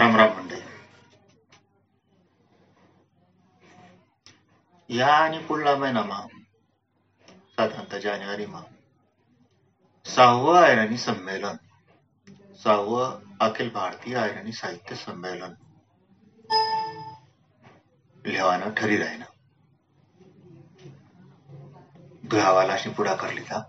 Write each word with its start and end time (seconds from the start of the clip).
राम 0.00 0.16
राम 0.16 0.36
मंडळी 0.36 0.58
या 4.96 5.14
आणि 5.14 5.38
पुढला 5.38 5.76
महिना 5.76 6.02
मा 6.02 6.26
साधारणतः 7.34 7.98
जानेवारी 7.98 8.46
मा 8.46 8.60
सहावं 10.04 10.62
आयरणी 10.62 10.96
संमेलन. 10.96 11.56
सहावं 12.56 13.20
अखिल 13.40 13.70
भारतीय 13.70 14.16
आयरणी 14.16 14.52
साहित्य 14.52 14.96
संमेलन. 14.96 15.54
लिहावानं 18.26 18.70
ठरी 18.70 18.96
राहिना 18.96 19.24
दुहावाला 22.24 22.72
अशी 22.72 22.90
पुढाकार 22.90 23.32
लिहिला 23.32 23.62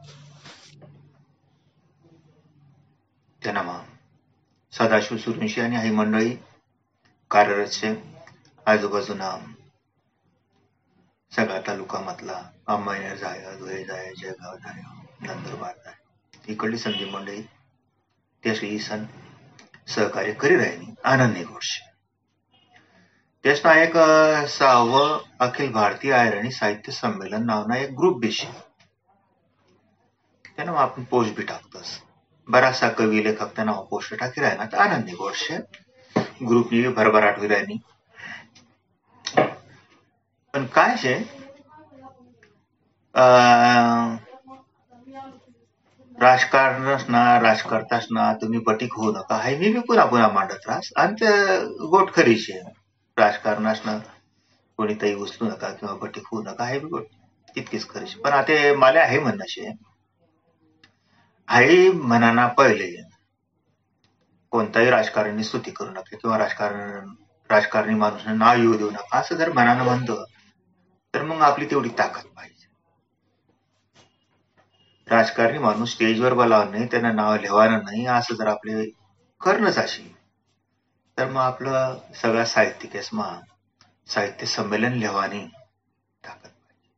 त्यांना 3.44 3.62
मा 3.62 3.84
सदाशिव 4.74 5.18
सुरुंशी 5.18 5.62
आणि 5.62 5.78
ही 5.78 5.90
मंडळी 5.92 6.36
कार्यरत 7.32 7.72
शे 7.72 7.94
आजूबाजूना 8.66 9.30
सगळा 11.32 11.60
तालुकामधला 11.68 12.42
अंबाय 12.68 13.18
जाय 13.18 13.40
धुळे 13.60 13.84
जाय 13.84 14.12
जळगाव 14.18 14.56
जाय 14.58 14.82
नंदुरबार 15.22 15.74
जाय. 15.86 15.94
इकडली 16.48 16.78
संधी 16.78 17.06
मंडळी 17.06 17.42
त्याशी 18.44 18.80
सण 18.80 19.04
सहकार्य 19.88 20.34
करी 20.34 20.56
राहिली 20.56 20.94
आनंदी 21.04 21.44
घोष 21.44 21.80
त्यासना 23.44 23.74
एक 23.84 23.98
सहावं 24.48 25.20
अखिल 25.40 25.72
भारतीय 25.72 26.14
आयरणी 26.14 26.52
साहित्य 26.52 26.92
संमेलन 26.92 27.46
नावना 27.46 27.78
एक 27.78 27.92
ग्रुप 27.92 28.20
बी 28.20 28.32
त्यानं 30.56 30.76
आपण 30.76 31.04
पोस्ट 31.04 31.36
बी 31.36 31.44
टाकतोस. 31.44 32.00
बराचसा 32.52 32.88
कवी 32.90 33.24
लेखक 33.24 33.56
त्यांना 33.56 33.72
पोस्ट 33.90 34.14
टाकी 34.20 34.42
राहिना 34.42 34.66
आनंदी 34.84 35.12
गोष्ट 35.16 35.52
ग्रुप 36.48 36.74
ही 36.74 36.88
भरभराट 36.90 37.38
होई 37.40 37.48
राहिली 37.48 37.78
पण 40.54 40.66
काय 40.74 40.96
शे 40.98 41.14
अं, 43.16 44.16
राजकारणच 46.18 47.06
ना 47.10 47.24
राजकर्ताच 47.42 48.08
ना 48.12 48.32
तुम्ही 48.42 48.60
बटीक 48.68 48.94
होऊ 48.94 49.12
नका 49.12 49.36
हाय 49.36 49.56
मी 49.58 49.72
बी 49.74 49.80
पुन्हा 49.80 50.06
पुन्हा 50.06 50.28
मांडत 50.32 50.68
रास 50.68 50.90
आणि 50.98 51.14
ते 51.16 51.32
गोट 51.88 52.14
खरी 52.14 52.36
शे 52.38 52.60
राजकारणास 53.18 53.82
ना 53.86 53.98
कोणीतरी 54.80 55.14
उचलू 55.16 55.48
नका 55.48 55.70
किंवा 55.72 55.94
बटीक 55.96 56.28
होऊ 56.32 56.42
नका 56.44 56.66
हे 56.66 56.80
बी 56.80 56.88
गोट 56.88 57.06
तितकीच 57.56 57.88
खरीशे 57.90 58.20
पण 58.20 58.32
आता 58.32 58.54
मला 58.78 59.04
हे 59.06 59.20
म्हणणं 59.20 59.46
शे 61.52 61.58
हाय 61.58 61.90
म्हणाना 61.92 62.46
पहिले 62.48 62.86
कोणताही 64.52 64.90
राजकारणी 64.90 65.44
स्तुती 65.44 65.72
करू 65.72 65.90
नका 65.90 66.16
किंवा 66.18 66.38
राजकारण 66.38 67.10
राजकारणी 67.50 67.94
माणूस 67.94 68.28
नाव 68.28 68.58
येऊ 68.58 68.78
देऊ 68.78 68.90
नका 68.92 69.20
असं 69.20 69.36
जर 69.36 69.52
मनानं 69.52 69.84
म्हणतं 69.84 70.24
तर 71.14 71.22
मग 71.22 71.42
आपली 71.42 71.66
तेवढी 71.66 71.90
ताकद 71.90 72.28
पाहिजे. 72.28 72.68
राजकारणी 75.08 75.58
माणूस 75.58 75.92
स्टेजवर 75.92 76.34
बोलावं 76.34 76.72
नाही 76.72 76.86
त्यांना 76.86 77.12
नाव 77.12 77.36
लिहावं 77.36 77.84
नाही 77.84 78.06
असं 78.08 78.36
जर 78.36 78.48
आपले 78.48 78.90
करणंच 79.42 79.78
अशी 79.78 80.16
तर 81.18 81.30
मग 81.30 81.42
आपलं 81.42 81.98
सगळ्या 82.16 82.46
साहित्यिकेसमा 82.46 83.28
साहित्य 84.08 84.46
संमेलन 84.46 84.94
लिहावानी 84.94 85.46
ताकद 86.24 86.48
पाहिजे. 86.48 86.90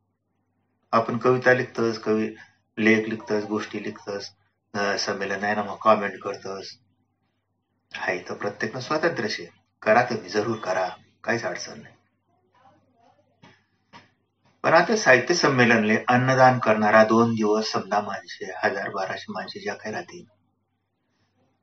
आपण 0.92 1.18
कविता 1.18 1.54
लिखतस 1.54 1.98
कवी 1.98 2.28
लेख 2.78 3.08
लिखतस 3.08 3.44
गोष्टी 3.44 3.82
लिखतस 3.82 4.30
संमेलन 4.76 5.44
आहे 5.44 5.54
ना 5.54 5.62
मग 5.62 5.76
कॉमेंट 5.80 6.22
करतस. 6.22 6.78
हाय 7.96 8.18
तर 8.18 8.34
प्रत्येक 8.34 8.76
स्वातंत्र्य 8.76 9.28
शे. 9.28 9.50
करा 9.82 10.02
तुम्ही 10.02 10.28
जरूर 10.28 10.56
करा. 10.56 10.88
काहीच 11.24 11.44
अडचण 11.44 11.82
नाही. 11.82 11.94
पण 14.62 14.72
आता 14.72 14.96
साहित्य 14.96 15.34
संमेलनले 15.34 15.96
अन्नदान 16.08 16.58
करणारा 16.58 17.04
दोन 17.04 17.34
दिवस 17.34 17.72
समजा 17.72 18.00
माणसे 18.00 18.52
हजार 18.64 18.88
बाराशे 18.88 19.32
माणसे 19.32 19.60
ज्या 19.60 19.74
काही 19.74 19.94
राहतील. 19.94 20.24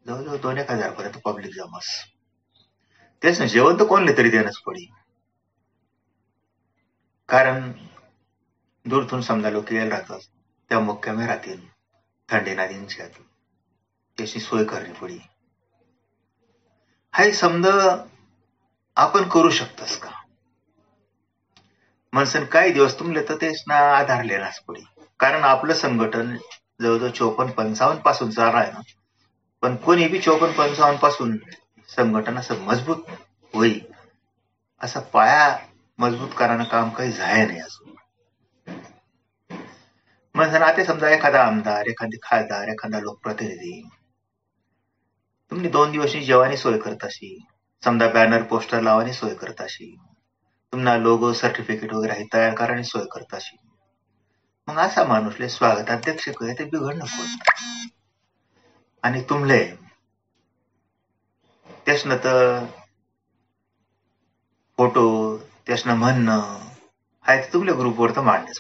जवळजवळ 0.08 0.38
दोन 0.38 0.58
एक 0.58 0.72
हजार 0.72 0.92
पर्यंत 0.92 1.18
पब्लिक 1.26 1.56
जमस. 1.56 1.88
तेच 3.24 3.40
ना 3.40 3.46
जेवण 3.46 3.80
तर 3.80 3.86
कोणले 3.86 4.18
तरी 4.18 4.30
देणंच 4.30 4.58
पडी. 4.58 4.86
कारण 7.30 7.72
दूरतून 8.86 9.22
समजा 9.22 9.50
लोक 9.50 9.74
यायला 9.74 9.96
राहतात 9.96 10.20
त्या 10.70 10.80
मुक्कामे 10.80 11.28
राहतील. 11.28 11.71
थंडीना 12.32 12.66
दिनशात 12.66 13.10
त्याची 14.18 14.40
सोय 14.40 14.64
करणे 14.64 14.94
पडी 14.94 15.20
हाय 17.12 17.32
समज 17.32 17.68
आपण 18.96 19.30
करू 19.30 19.50
शकतस 19.50 19.98
का? 19.98 20.10
म्हणसन 22.14 22.46
काही 22.46 22.74
दिवस 22.74 23.00
तुमले 23.00 23.22
तर 23.30 23.36
तेच 23.36 23.64
ना 23.68 23.76
आधार 23.76 24.50
पडी 24.68 24.82
कारण 25.20 25.44
आपलं 25.44 25.74
संघटन 25.74 26.36
जवळजवळ 26.82 27.10
चोपन्न 27.10 27.52
पंचावन्नपासून 27.52 28.30
चालू 28.30 28.58
आहे 28.58 28.72
ना. 28.72 28.80
पण 29.62 29.76
कोणी 29.76 30.08
बी 30.08 30.20
चोपन्न 30.20 30.54
पंचावन्नपासून 30.54 31.38
संघटन 31.90 32.38
असं 32.38 32.60
मजबूत 32.60 32.98
होई 33.54 33.80
असा 34.82 35.00
पाया 35.00 35.58
मजबूत 35.98 36.30
करायचं 36.38 36.64
काम 36.64 36.90
काही 36.90 37.12
झालं 37.12 37.48
नाही 37.48 37.60
अजून. 37.60 37.96
म्हणून 40.42 40.64
आता 40.64 40.84
समजा 40.84 41.10
एखादा 41.10 41.42
आमदार 41.44 41.88
एखादी 41.88 42.18
खासदार 42.24 42.68
एखादा 42.68 43.00
लोकप्रतिनिधी 43.00 43.82
तुम्ही 45.52 45.70
दोन 45.70 45.92
दिवसनी 45.92 46.22
जेवणी 46.22 46.58
सोय 46.58 46.78
करत 46.78 47.04
अशी 47.04 47.30
समजा 47.84 48.08
बॅनर 48.08 48.44
पोस्टर 48.44 48.82
लावानी 48.82 49.14
सोय 49.14 49.34
करत 49.34 49.62
अशी 49.62 49.96
तुम्हाला 50.74 50.98
लोगो 50.98 51.32
सर्टिफिकेट 51.34 51.94
वगैरे 51.94 52.14
हे 52.14 52.26
तयार 52.34 52.56
करायला 52.56 52.84
सोय 52.84 53.06
करत 53.12 53.36
अशी 53.36 53.58
मग 54.68 54.78
असा 54.78 55.04
माणूसले 55.04 55.50
स्वागताध्यक्ष 55.50 56.30
काय 56.30 56.54
ते 56.54 56.66
बिघड 56.66 56.96
नको 56.96 57.26
आणि 59.04 59.22
तुमले 59.22 59.64
त्यासनं 61.86 62.18
तर 62.18 62.66
फोटो 64.78 65.38
त्यासनं 65.68 65.94
म्हणणं 65.94 66.58
हाय 67.26 67.42
ते 67.42 67.54
तुमल्या 67.54 67.76
ग्रुपवर 67.76 68.16
तर 68.16 68.22
मांडणंच 68.22 68.60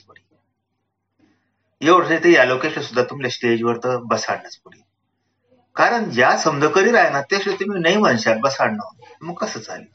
एवढं 1.81 2.18
ते 2.24 2.31
या 2.31 2.46
सुद्धा 2.81 3.03
तुमच्या 3.03 3.31
स्टेजवर 3.31 3.78
तर 3.78 3.97
बसाडणंच 3.97 4.58
पुढे. 4.58 4.81
कारण 5.75 6.09
ज्या 6.09 6.38
समज 6.38 6.66
करी 6.66 6.92
राह 6.92 7.09
ना 7.09 7.22
त्याशिवाय 7.22 7.58
तुम्ही 7.59 7.81
नाही 7.81 7.97
म्हणशाल 7.97 8.40
बसाडणं. 8.40 8.90
मग 9.22 9.34
कसं 9.34 9.59
चालेल? 9.59 9.88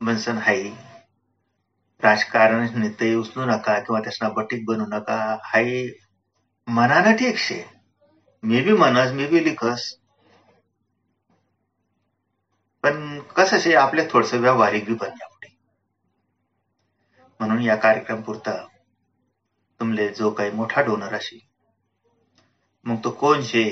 म्हणसन 0.00 0.36
हाय 0.36 0.62
राजकारण 2.02 2.68
नेते 2.74 3.14
उचलू 3.14 3.44
नका 3.44 3.78
किंवा 3.78 4.00
त्यासना 4.00 4.28
बटीक 4.28 4.64
बनवू 4.64 4.86
नका. 4.86 5.36
हाय 5.44 5.86
मनानं 6.66 7.16
ठीक 7.16 7.38
शे. 7.38 7.64
मी 8.42 8.60
बी 8.60 8.72
म्हणस 8.72 9.12
मी 9.12 9.26
बी 9.26 9.44
लिखस. 9.44 9.94
पण 12.82 13.18
कसं 13.20 13.58
शे 13.58 13.74
आपले 13.74 14.06
थोडस 14.10 14.34
व्यावहारिक 14.34 14.84
बी 14.84 14.94
बनल्या. 14.94 15.29
म्हणून 17.40 17.62
या 17.62 17.76
कार्यक्रम 17.76 18.20
पुरता 18.22 18.56
तुमले 19.80 20.08
जो 20.08 20.30
काही 20.30 20.50
मोठा 20.50 20.82
डोनर 20.82 21.14
अशी 21.14 21.38
मग 22.86 22.96
तो 23.04 23.10
कोण 23.10 23.42
शे? 23.42 23.64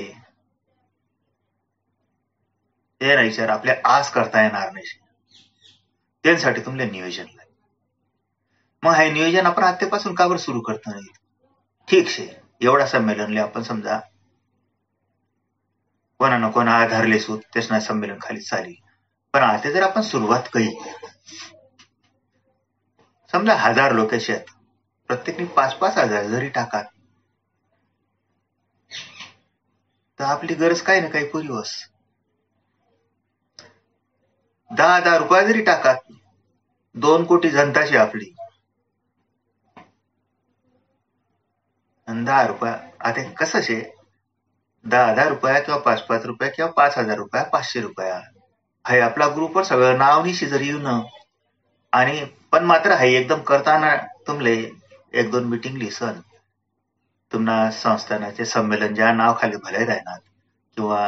ते 3.01 3.15
ना 3.15 3.21
विचार 3.21 3.49
आपल्या 3.49 3.75
आस 3.85 4.11
करता 4.11 4.41
येणार 4.41 4.71
नाही 4.71 4.85
त्यांसाठी 6.25 6.61
तुमले 6.61 6.85
नियोजन 6.85 7.23
लागेल. 7.25 7.47
मग 8.83 8.93
हे 8.93 9.09
नियोजन 9.11 9.45
आपण 9.45 9.63
आत्तापासून 9.63 10.15
का 10.15 10.27
बरं 10.27 10.37
सुरू 10.37 10.59
करतो 10.61 10.91
नाही 10.91 11.07
ठीक 11.87 12.09
शे 12.09 12.27
एवढा 12.61 12.85
संमेलनले 12.85 13.39
आपण 13.39 13.61
समजा 13.63 13.99
कोणा 16.19 16.37
ना 16.37 16.49
कोणा 16.51 16.71
आधारले 16.73 17.19
सूत 17.19 17.39
त्यासना 17.53 17.79
संमेलन 17.79 18.17
खाली 18.21 18.41
चाली. 18.41 18.75
पण 19.33 19.43
आता 19.43 19.71
जर 19.71 19.83
आपण 19.83 20.01
सुरुवात 20.01 20.49
करी 20.53 20.69
समजा 23.33 23.55
हजार 23.55 23.93
लोक 23.93 24.13
आहेत. 24.13 24.45
प्रत्येकने 25.09 25.45
पाच 25.55 25.73
पाच 25.73 25.97
हजार 25.97 26.23
जरी 26.27 26.49
टाकात 26.49 26.85
तर 30.19 30.23
आपली 30.23 30.55
गरज 30.55 30.81
काय 30.81 30.99
ना 31.01 31.07
काही 31.09 31.27
पुरी 31.29 31.47
होस. 31.47 31.71
दहा 34.71 34.99
दहा 34.99 35.17
रुपये 35.17 35.45
जरी 35.47 35.61
टाकात 35.63 35.97
दोन 36.95 37.23
कोटी 37.25 37.49
जनताशी 37.49 37.95
आपली. 37.97 38.33
दहा 42.07 42.41
रुपया 42.43 42.73
आता 42.99 43.23
कसं 43.33 43.61
शे 43.61 43.75
दहा 44.85 45.05
हजार 45.05 45.27
रुपया 45.29 45.59
किंवा 45.59 45.79
पाच 45.79 46.01
पाच 46.01 46.25
रुपया 46.25 46.49
किंवा 46.49 46.71
पाच 46.71 46.97
हजार 46.97 47.17
रुपया 47.17 47.43
पाचशे 47.43 47.81
रुपया. 47.81 48.19
हे 48.85 48.99
आपला 48.99 49.27
ग्रुपवर 49.27 49.63
सगळं 49.63 49.97
नाव 49.97 50.23
निशी 50.25 50.45
जरी 50.45 50.67
येऊन 50.67 50.87
आणि 51.93 52.21
पण 52.53 52.63
मात्र 52.65 52.91
हाय 52.91 53.13
एकदम 53.15 53.41
करताना 53.41 53.95
तुमले 54.27 54.53
एक 55.13 55.31
दोन 55.31 55.43
मिटिंग 55.43 55.77
लिसन 55.77 56.19
तुम्हाला 57.31 57.71
संस्थानाचे 57.71 58.45
संमेलन 58.45 58.93
ज्या 58.93 59.11
नाव 59.13 59.35
खाली 59.39 59.57
भले 59.57 59.85
राहणार 59.85 60.19
किंवा 60.77 61.01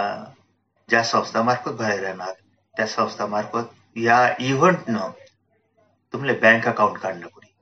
ज्या 0.89 1.03
संस्थामार्फत 1.03 1.71
भले 1.71 1.97
राहणार 2.01 2.33
त्या 2.77 2.87
संस्थामार्फत 2.87 3.97
या 3.97 4.19
इव्हेंटनं 4.39 5.11
तुमले 6.13 6.33
बँक 6.33 6.67
अकाउंट 6.67 6.97
काढणं 6.97 7.27
पडी 7.27 7.53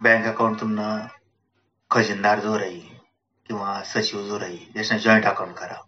बँक 0.00 0.26
अकाउंट 0.26 0.60
तुमनं 0.60 1.06
खजिनदार 1.90 2.40
जो 2.40 2.58
राही 2.58 2.80
किंवा 3.46 3.82
सचिव 3.82 4.22
जो 4.22 4.40
राही 4.40 4.56
ज्याच्या 4.56 4.98
जॉईंट 4.98 5.26
अकाउंट 5.26 5.54
करा 5.54 5.82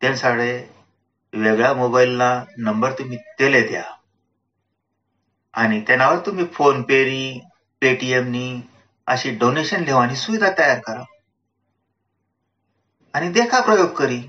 त्यासाठी 0.00 0.52
वेगळ्या 1.32 1.74
मोबाईलला 1.74 2.44
नंबर 2.58 2.92
तुम्ही 2.92 3.18
तेले 3.38 3.68
द्या. 3.68 3.95
आणि 5.56 5.80
त्यानावर 5.80 6.18
तुम्ही 6.26 6.44
फोन 6.44 6.82
पेनी 6.82 7.40
पेटीएमनी 7.80 8.60
अशी 9.06 9.30
डोनेशन 9.30 9.84
लेवानी 9.84 10.16
सुविधा 10.16 10.50
तयार 10.58 10.78
करा. 10.78 11.02
आणि 13.14 13.32
देखा 13.32 13.60
प्रयोग 13.60 13.88
करी. 13.88 14.22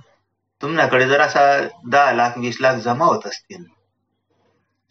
तुमच्याकडे 0.62 1.08
जर 1.08 1.22
असा 1.22 1.68
दहा 1.88 2.12
लाख 2.12 2.30
वीस 2.38 2.58
लाख 2.62 2.76
जमा 2.76 3.06
होत 3.06 3.28
असतील 3.28 3.64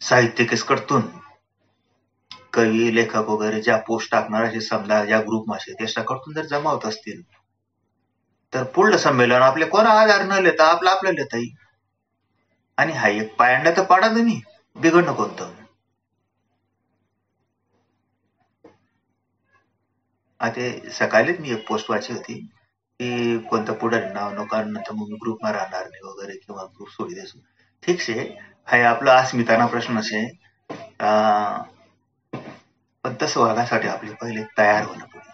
साहित्यिकेसकडतून 0.01 1.01
कवी 2.53 2.95
लेखक 2.95 3.29
वगैरे 3.29 3.61
ज्या 3.61 3.77
पोस्ट 3.77 4.11
टाकणार 4.11 4.43
असे 4.43 4.61
समजा 4.61 5.05
ज्या 5.05 5.19
ग्रुप 5.21 5.49
मासे 5.49 5.73
त्याच्याकडून 5.73 6.33
जर 6.33 6.41
जमा 6.41 6.69
होत 6.69 6.85
असतील 6.85 7.21
तर 8.53 8.63
पुढलं 8.63 8.97
संमेलन 8.97 9.41
आपले 9.41 9.65
कोणा 9.65 9.89
आधार 9.89 10.25
न 10.25 10.31
लेता 10.31 10.65
आपलं 10.65 10.89
आपलं 10.89 11.11
लेता 11.11 11.37
येईल. 11.37 11.55
आणि 12.77 12.93
हा 12.93 13.07
एक 13.07 13.35
पायंडा 13.35 13.71
तर 13.71 13.83
पाडा 13.83 14.07
तुम्ही. 14.07 14.41
बिघडणं 14.75 15.13
कोणतं? 15.13 15.51
आता 20.39 20.89
सकाळीच 20.89 21.39
मी 21.39 21.51
एक 21.51 21.67
पोस्ट 21.67 21.91
वाचली 21.91 22.15
होती 22.17 22.33
की 22.99 23.37
कोणतं 23.39 23.73
पुढं 23.73 24.13
नाव 24.13 24.33
नका 24.33 24.61
नंतर 24.63 24.93
मग 24.93 25.09
मी 25.09 25.15
ग्रुपમાં 25.15 25.53
राहणार 25.53 25.87
नाही 25.87 26.03
वगैरे 26.03 26.35
किंवा 26.37 26.63
ग्रुप 26.63 26.89
सोडी 26.89 27.13
देसू 27.13 27.39
ठीक 27.83 28.01
शे 28.01 28.13
हा 28.67 28.77
आपला 28.89 29.15
अस्मिताना 29.17 29.65
प्रश्न 29.65 29.99
असे 29.99 30.25
पण 33.03 33.13
तसं 33.21 33.41
वागासाठी 33.41 33.87
आपले 33.87 34.13
पहिले 34.13 34.43
तयार 34.57 34.83
होणं 34.83 35.05
पडेल 35.05 35.31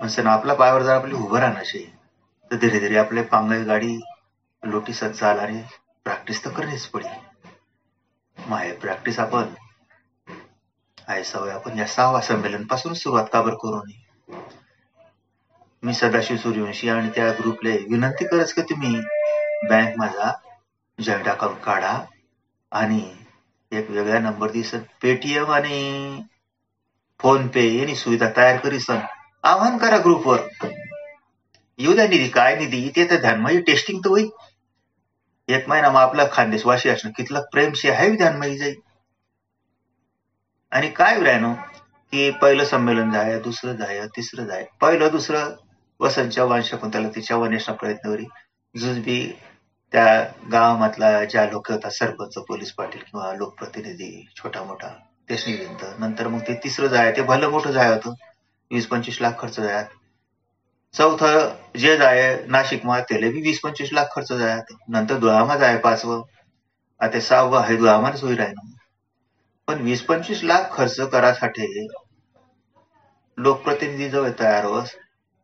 म्हणजे 0.00 0.22
आपला 0.22 0.54
पायावर 0.54 0.82
जर 0.82 0.94
आपली 0.94 1.14
उभं 1.14 1.38
राहणं 1.38 1.60
असे 1.60 1.84
तर 2.50 2.56
धीरे 2.56 2.78
धीरे 2.80 2.96
आपले 2.96 3.22
पांगळी 3.22 3.64
गाडी 3.64 3.98
लोटीसत 4.62 5.10
चाल 5.10 5.38
आणि 5.38 5.62
प्रॅक्टिस 6.04 6.44
तर 6.44 6.50
करणेच 6.50 6.86
पडेल. 6.86 7.08
माय 8.38 8.72
प्रॅक्टिस 8.72 9.18
आपण 9.18 9.42
आहे 11.10 11.24
सवय 11.24 11.50
आपण 11.50 11.78
या 11.78 11.86
सहावा 11.86 12.20
संमेलनपासून 12.20 12.94
सुरुवात 12.94 13.24
का 13.32 13.40
करू 13.42 13.80
नये 13.86 14.38
मी 15.82 15.94
सदाशिव 15.94 16.36
सूर्यवंशी 16.36 16.88
आणि 16.88 17.08
त्या 17.08 17.30
ग्रुपले 17.32 17.72
विनंती 17.90 18.24
करच 18.24 18.52
की 18.52 18.62
तुम्ही 18.62 19.00
बँक 19.70 19.96
माझा 19.98 20.30
जॉईंट 20.98 21.28
अकाउंट 21.28 21.58
काढा 21.58 21.98
आणि 22.72 23.02
एक 23.72 23.90
वेगळा 23.90 24.18
नंबर 24.18 24.50
दिसत 24.50 24.76
पेटीएम 25.02 25.50
आणि 25.52 26.22
फोन 27.20 27.48
पे 27.48 27.78
यांनी 27.78 27.94
सुविधा 27.94 28.28
तयार 28.36 28.56
करीसन 28.56 28.98
आव्हान 29.42 29.78
करा 29.78 29.98
ग्रुपवर 29.98 30.38
येऊ 31.78 31.94
द्या 31.94 32.06
निधी 32.08 32.28
काय 32.28 32.56
निधी 32.56 32.90
ते 32.96 33.10
तर 33.10 33.20
ध्यानमाई 33.20 33.60
टेस्टिंग 33.60 34.00
तर 34.00 34.08
होईल 34.08 34.28
एक 35.48 35.68
महिना 35.68 35.90
मग 35.90 36.00
आपला 36.00 36.24
खानदेशवासी 36.32 36.88
असणं 36.88 37.10
कितलं 37.16 37.42
प्रेमशी 37.52 37.88
आहे 37.90 38.10
ध्यानमाई 38.16 38.56
जाईल 38.56 38.74
आणि 40.72 40.88
काय 40.90 41.20
राहणं 41.20 41.52
की 42.12 42.30
पहिलं 42.30 42.64
संमेलन 42.64 43.10
जाय 43.12 43.38
दुसरं 43.40 43.76
जाय 43.76 44.06
तिसरं 44.06 44.46
जाय. 44.46 44.64
पहिलं 44.80 45.10
दुसरं 45.10 45.54
वसंतच्या 46.00 46.44
चव्हाण 46.60 47.08
तिच्या 47.08 47.36
ती 47.46 47.72
प्रयत्नवरी 47.72 48.24
जुजबी 48.74 49.20
त्या 49.92 50.06
गावामधला 50.52 51.24
ज्या 51.24 51.44
लोक 51.46 51.70
होता 51.70 51.90
सरपंच 51.90 52.34
पोलीस 52.38 52.72
पाटील 52.72 53.00
किंवा 53.00 53.32
लोकप्रतिनिधी 53.34 54.26
छोटा 54.36 54.62
मोठा 54.62 54.88
त्याची 55.28 55.52
विनंत 55.52 55.84
नंतर 55.98 56.28
मग 56.28 56.40
ते 56.40 56.54
तिसरं 56.64 56.86
जाय 56.86 57.12
ते 57.16 57.22
भलं 57.22 57.50
मोठं 57.50 57.72
जाय 57.72 57.90
होतं. 57.90 58.14
वीस 58.70 58.86
पंचवीस 58.86 59.20
लाख 59.20 59.32
खर्च 59.38 59.60
जायात 59.60 59.84
चौथं 60.94 61.48
जे 61.78 61.96
जाय 61.96 62.22
नाशिक 62.22 62.50
नाशिकमा 62.50 62.98
त्याला 63.00 63.30
बी 63.30 63.40
वीस 63.42 63.60
पंचवीस 63.60 63.92
लाख 63.92 64.04
खर्च 64.14 64.32
जायात 64.32 64.72
नंतर 64.88 65.18
धुळामा 65.18 65.56
जाय 65.56 65.76
पाचवं. 65.78 66.22
आता 67.00 67.20
सहावं 67.20 67.60
आहे 67.60 67.76
धुळामाच 67.76 68.22
होई 68.24 68.36
राहिलं 68.36 68.69
पण 69.70 69.80
वीस 69.80 70.02
पंचवीस 70.02 70.42
लाख 70.44 70.62
खर्च 70.72 70.96
करासाठी 71.10 71.86
लोकप्रतिनिधी 73.38 74.08
जवळ 74.10 74.30
तयार 74.38 74.64
होस 74.64 74.94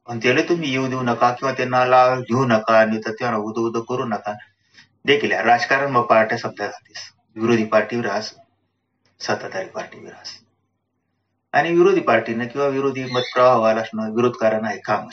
आणि 0.09 0.21
त्याला 0.23 0.41
तुम्ही 0.49 0.71
येऊ 0.71 0.87
देऊ 0.87 1.03
नका 1.03 1.31
किंवा 1.33 1.53
त्यांना 1.53 1.85
लाभ 1.85 2.19
घेऊ 2.21 2.45
नका 2.45 2.79
आणि 2.79 2.99
तर 2.99 3.11
त्यांना 3.11 3.39
उद 3.39 3.59
उद 3.59 3.77
करू 3.89 4.05
नका. 4.05 4.33
देखील 5.05 5.33
राजकारण 5.33 5.91
मग 5.91 6.03
पार्ट्या 6.03 6.39
सध्या 6.39 6.67
जातीस 6.67 6.99
विरोधी 7.37 7.65
पार्टी 7.65 8.01
राहस 8.03 8.33
सत्ताधारी 9.21 9.69
पार्टी 9.69 10.05
रास 10.07 10.33
आणि 11.55 11.73
विरोधी 11.73 12.01
पार्टीनं 12.01 12.47
किंवा 12.47 12.67
विरोधी 12.69 13.05
मत 13.05 13.33
प्रवाहाला 13.35 13.81
असणं 13.81 14.11
विरोध 14.15 14.37
कारण 14.37 14.65
आहे 14.65 14.79
काम 14.79 15.09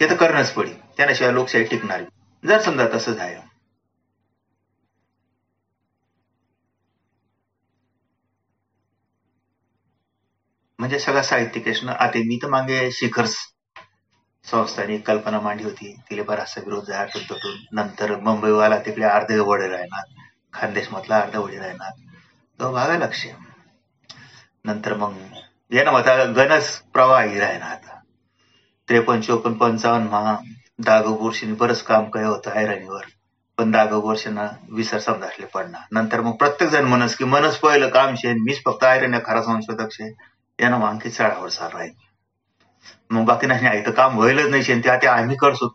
ते 0.00 0.10
तर 0.10 0.14
करणंच 0.14 0.52
पडेल. 0.52 0.78
त्याशिवाय 0.96 1.32
लोकशाही 1.32 1.64
टिकणार 1.64 2.02
जर 2.44 2.60
समजा 2.60 2.86
तसं 2.94 3.12
झालं 3.12 3.53
म्हणजे 10.84 10.98
सगळा 10.98 11.22
साहित्यिकेशनं 11.22 11.92
आता 11.92 12.18
मी 12.18 12.38
तर 12.42 12.48
मागे 12.48 12.90
शिखर 12.90 13.26
संस्थांनी 14.44 14.98
कल्पना 14.98 15.40
मांडली 15.40 15.64
होती. 15.64 16.00
तिला 16.10 16.22
बराचसा 16.22 16.60
विरोध 16.60 16.84
झाला 16.84 17.04
तटून. 17.04 17.56
नंतर 17.72 18.16
मुंबईवाला 18.16 18.78
तिकडे 18.78 19.04
अर्धे 19.04 19.38
वडे 19.38 19.68
राहणार. 19.68 20.02
खानदेश 20.52 20.88
मधला 20.92 21.18
अर्ध 21.18 21.36
वडे 21.36 21.56
राहणार. 21.58 21.90
तो 22.60 22.72
भागा 22.72 22.96
लक्ष. 22.96 23.26
नंतर 24.64 24.94
मग 24.94 25.14
ये 25.70 25.84
ना 25.84 25.90
आता 25.90 26.24
गणस 26.24 26.76
प्रवाही 26.76 27.38
राहणार 27.38 27.70
आता. 27.70 27.98
त्रेपन्न 28.88 29.20
चोपन्न 29.20 29.56
पंचावन्न 29.56 30.06
महा 30.06 30.36
दागो 30.78 31.14
गोरशीने 31.14 31.52
बरंच 31.52 31.82
काम 31.82 32.10
काय 32.10 32.24
होतं 32.24 32.50
हैराणीवर. 32.50 33.02
पण 33.58 33.70
दागो 33.70 34.00
गोरशीना 34.00 34.48
विसर 34.72 34.98
समजासले 34.98 35.46
पडणार. 35.46 35.80
नंतर 35.92 36.20
मग 36.20 36.32
प्रत्येक 36.32 36.70
जण 36.70 36.84
म्हणस 36.84 37.16
की 37.16 37.24
मनस 37.24 37.56
पहिलं 37.56 37.88
काम 37.88 38.14
शे. 38.14 38.32
मीच 38.32 38.62
फक्त 38.64 38.84
ऐरण्या 38.84 39.20
खरा 39.26 39.42
संशोधक 39.42 39.92
शे. 39.92 40.33
यानं 40.60 40.78
मानकी 40.78 41.10
चढावर 41.10 41.48
चाल 41.48 41.70
राहील 41.70 41.92
मग 43.10 43.24
बाकी 43.24 43.46
नाही 43.46 43.66
आहे 43.66 43.86
तर 43.86 43.90
काम 43.90 44.18
व्हायलाच 44.18 44.50
नाही 44.50 44.80
ते 44.84 44.88
आता 44.88 45.12
आम्ही 45.12 45.36
करतो 45.36 45.74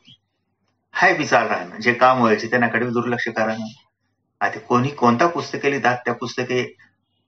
हाय 0.94 1.14
विचार 1.14 1.48
राहणं 1.48 1.80
जे 1.80 1.94
काम 1.94 2.20
व्हायचे 2.20 2.48
त्यांनाकडे 2.48 2.86
दुर्लक्ष 2.86 3.28
करा 3.28 3.54
ना 3.54 3.68
आता 4.42 4.60
कोणी 4.60 4.90
कोणता 4.90 5.28
पुस्तके 5.28 5.72
लिहितात 5.72 5.98
त्या 5.98 6.14
पुस्तके 6.14 6.64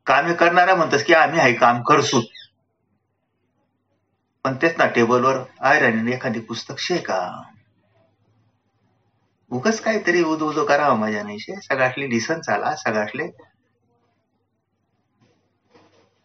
कामे 0.05 0.33
करणारा 0.33 0.75
म्हणतात 0.75 0.99
की 1.07 1.13
आम्ही 1.13 1.39
हाय 1.39 1.53
काम 1.53 1.81
करसू 1.81 2.21
पण 4.45 4.55
तेच 4.61 4.75
ना 4.77 4.85
टेबलवर 4.85 5.37
आयराणीने 5.61 6.11
एखादी 6.11 6.39
पुस्तक 6.39 6.79
शे 6.79 6.97
का 6.97 7.41
उगच 9.51 9.79
काहीतरी 9.79 10.23
उद 10.23 10.41
उदो 10.41 10.65
करावं 10.65 10.97
माझ्या 10.97 11.23
नाही 11.23 11.39
सगळ्यातले 11.39 12.07
डिसन 12.07 12.33
लिसन 12.33 12.41
चाला 12.41 12.75
सगळ्यातले 12.75 13.27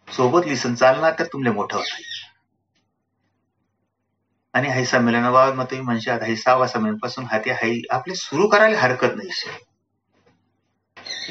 सोबत 0.08 0.46
लिसन 0.46 0.74
चालणार 0.74 1.12
तर 1.18 1.24
तुमले 1.24 1.50
मोठं 1.50 1.76
होत 1.76 1.84
आणि 4.54 4.68
हाय 4.68 4.84
संमेलनाबाबत 4.84 5.56
मग 5.56 5.64
तुम्ही 5.64 5.84
म्हणशात 5.84 6.20
हाय 6.20 6.36
सहावा 6.36 6.66
संमेलनपासून 6.66 7.24
हाती 7.24 7.50
हाय 7.50 7.80
आपले 7.90 8.14
सुरू 8.14 8.48
करायला 8.48 8.78
हरकत 8.78 9.16
नाही 9.16 9.30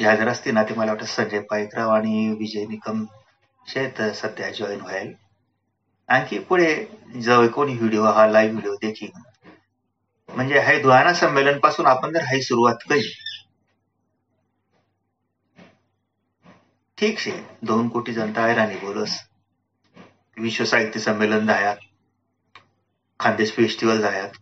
या 0.00 0.14
जर 0.16 0.28
असते 0.28 0.50
ना 0.50 0.62
ते 0.62 0.74
मला 0.74 0.92
वाटतं 0.92 1.06
संजय 1.06 1.40
पाईकराव 1.40 1.90
आणि 1.90 2.28
विजय 2.38 2.64
निकम 2.66 3.04
शेत 3.66 4.02
सध्या 4.14 4.50
जॉईन 4.50 4.80
व्हायल. 4.80 5.12
आणखी 6.08 6.38
पुढे 6.38 6.74
जवळ 7.22 7.46
कोणी 7.46 7.74
व्हिडिओ 7.74 8.02
हा 8.04 8.26
लाईव्ह 8.26 8.52
व्हिडिओ 8.52 8.74
देखील. 8.74 9.10
म्हणजे 10.28 10.58
हाय 10.58 10.78
दुहाना 10.82 11.12
संमेलनपासून 11.14 11.86
आपण 11.86 12.12
जर 12.12 12.22
हाय 12.22 12.40
सुरुवात 12.40 12.74
केली 12.74 13.12
ठीक 16.98 17.18
शे. 17.20 17.30
दोन 17.64 17.88
कोटी 17.88 18.12
जनता 18.12 18.42
आहे 18.42 18.54
राणी 18.54 18.76
बोलस. 18.76 19.18
विश्व 20.36 20.64
साहित्य 20.64 21.00
संमेलन 21.00 21.46
जायात 21.46 21.76
खानदेश 23.20 23.52
फेस्टिवल 23.52 24.00
जायात 24.00 24.32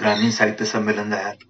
ग्रामीण 0.00 0.30
साहित्य 0.30 0.64
संमेलन 0.64 1.10
जायात 1.10 1.44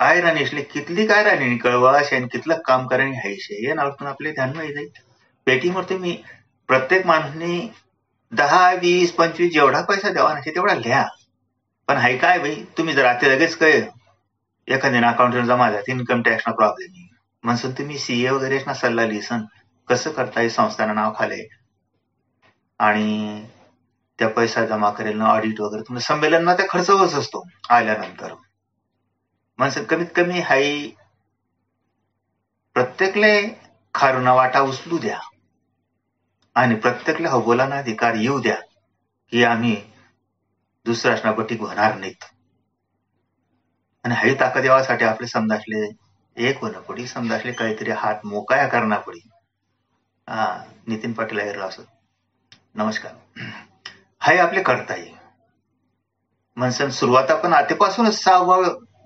आयराणी 0.00 0.42
असले 0.44 0.62
कितली 0.62 1.06
काय 1.06 1.22
राणी 1.24 1.56
कळवा 1.58 1.92
आणि 1.98 2.26
कितलं 2.32 2.58
काम 2.66 2.86
करणे 2.86 3.16
हायशे 3.16 3.54
हे 3.66 3.74
नावतून 3.74 4.08
आपले 4.08 4.32
ध्यान 4.32 4.52
जाईल 4.52 4.88
पेटीवर 5.46 5.84
तुम्ही 5.90 6.16
प्रत्येक 6.68 7.06
माणसाने 7.06 7.58
दहा 8.32 8.70
वीस 8.72 9.12
पंचवीस 9.12 9.52
जेवढा 9.52 9.80
पैसा 9.82 10.12
द्यावा 10.12 10.32
नाही 10.32 10.54
तेवढा 10.54 10.74
लिहा. 10.74 11.06
पण 11.88 11.96
हाय 11.96 12.16
काय 12.18 12.38
भाई 12.38 12.54
तुम्ही 12.78 12.94
जर 12.94 13.04
आता 13.04 13.28
लगेच 13.28 13.56
काय 13.56 13.80
एखाद्या 14.68 15.08
अकाउंट 15.08 15.34
जमा 15.34 15.70
झाला 15.70 15.90
इन्कम 15.92 16.22
टॅक्सना 16.22 16.54
प्रॉब्लेम 16.54 17.06
म्हणून 17.42 17.72
तुम्ही 17.72 17.98
सीए 17.98 18.30
वगैरे 18.30 18.58
ना 18.58 18.74
सल्ला 18.74 19.06
लिसन 19.06 19.40
कसं 19.88 20.10
करताय 20.10 20.48
संस्थानं 20.48 20.94
नाव 20.94 21.12
खाले? 21.18 21.48
आणि 22.78 23.46
त्या 24.18 24.28
पैसा 24.28 24.66
जमा 24.66 24.90
करेल 24.90 25.16
ना 25.16 25.24
ऑडिट 25.24 25.60
वगैरे 25.60 25.82
तुम्ही 25.82 26.02
संमेलनमा 26.02 26.54
त्या 26.54 26.66
खर्च 26.70 26.90
होत 26.90 27.10
असतो 27.10 27.48
आल्यानंतर. 27.68 28.34
म्हणून 29.58 29.84
कमीत 29.84 30.06
कमी 30.16 30.40
हाई 30.40 30.90
प्रत्येकले 32.74 33.48
खारुना 33.94 34.34
वाटा 34.34 34.60
उचलू 34.60 34.98
द्या. 34.98 35.18
आणि 36.54 36.74
प्रत्येकला 36.74 37.30
हवोलाना 37.30 37.76
अधिकार 37.76 38.14
येऊ 38.14 38.40
द्या 38.40 38.56
की 39.30 39.44
आम्ही 39.44 39.82
दुसऱ्या 40.84 41.32
बटीक 41.32 41.60
होणार 41.60 41.94
नाहीत. 41.94 42.24
आणि 44.04 44.14
हाई 44.14 44.34
ताकद 44.34 44.64
यावासाठी 44.64 45.04
आपले 45.04 45.26
समजासले 45.26 46.11
एक 46.36 46.60
होणं 46.60 46.80
पडी. 46.80 47.06
समजासले 47.06 47.52
काहीतरी 47.52 47.90
हात 47.90 48.24
मोकाया 48.24 48.66
करणं 48.68 49.00
पडी. 49.00 49.20
हा 50.28 50.64
नितीन 50.86 51.12
पाटील 51.12 51.38
आहे 51.40 51.52
असत 51.60 51.82
नमस्कार. 52.74 53.12
हाय 54.20 54.38
आपले 54.38 54.62
करता 54.62 54.94
येईल 54.96 55.14
म्हणसन 56.56 56.90
सुरुवात 56.90 57.30
आपण 57.30 57.52
आतेपासूनच 57.52 58.22
सहावा 58.22 58.56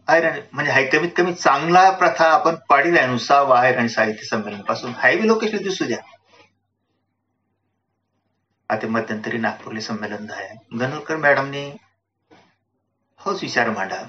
आहे 0.08 0.30
म्हणजे 0.52 0.72
हाय 0.72 0.84
कमीत 0.86 1.10
कमी 1.16 1.32
चांगला 1.34 1.90
प्रथा 1.90 2.24
आपण 2.30 2.54
पाडील 2.68 2.96
आहे. 2.98 3.18
सहावा 3.18 3.58
आहे 3.60 3.74
आणि 3.74 3.88
साहित्य 3.88 4.24
संमेलनपासून 4.26 4.92
हाय 4.94 5.16
बी 5.16 5.26
लोकेशन 5.26 5.62
दिसू 5.62 5.84
द्या. 5.84 5.98
आता 8.70 8.86
मध्यंतरी 8.88 9.38
नागपूरले 9.38 9.80
संमेलन 9.80 10.30
आहे 10.30 10.76
गणोरकर 10.78 11.16
मॅडमने 11.16 11.68
होच 13.20 13.42
विचार 13.42 13.70
मांडा. 13.70 14.02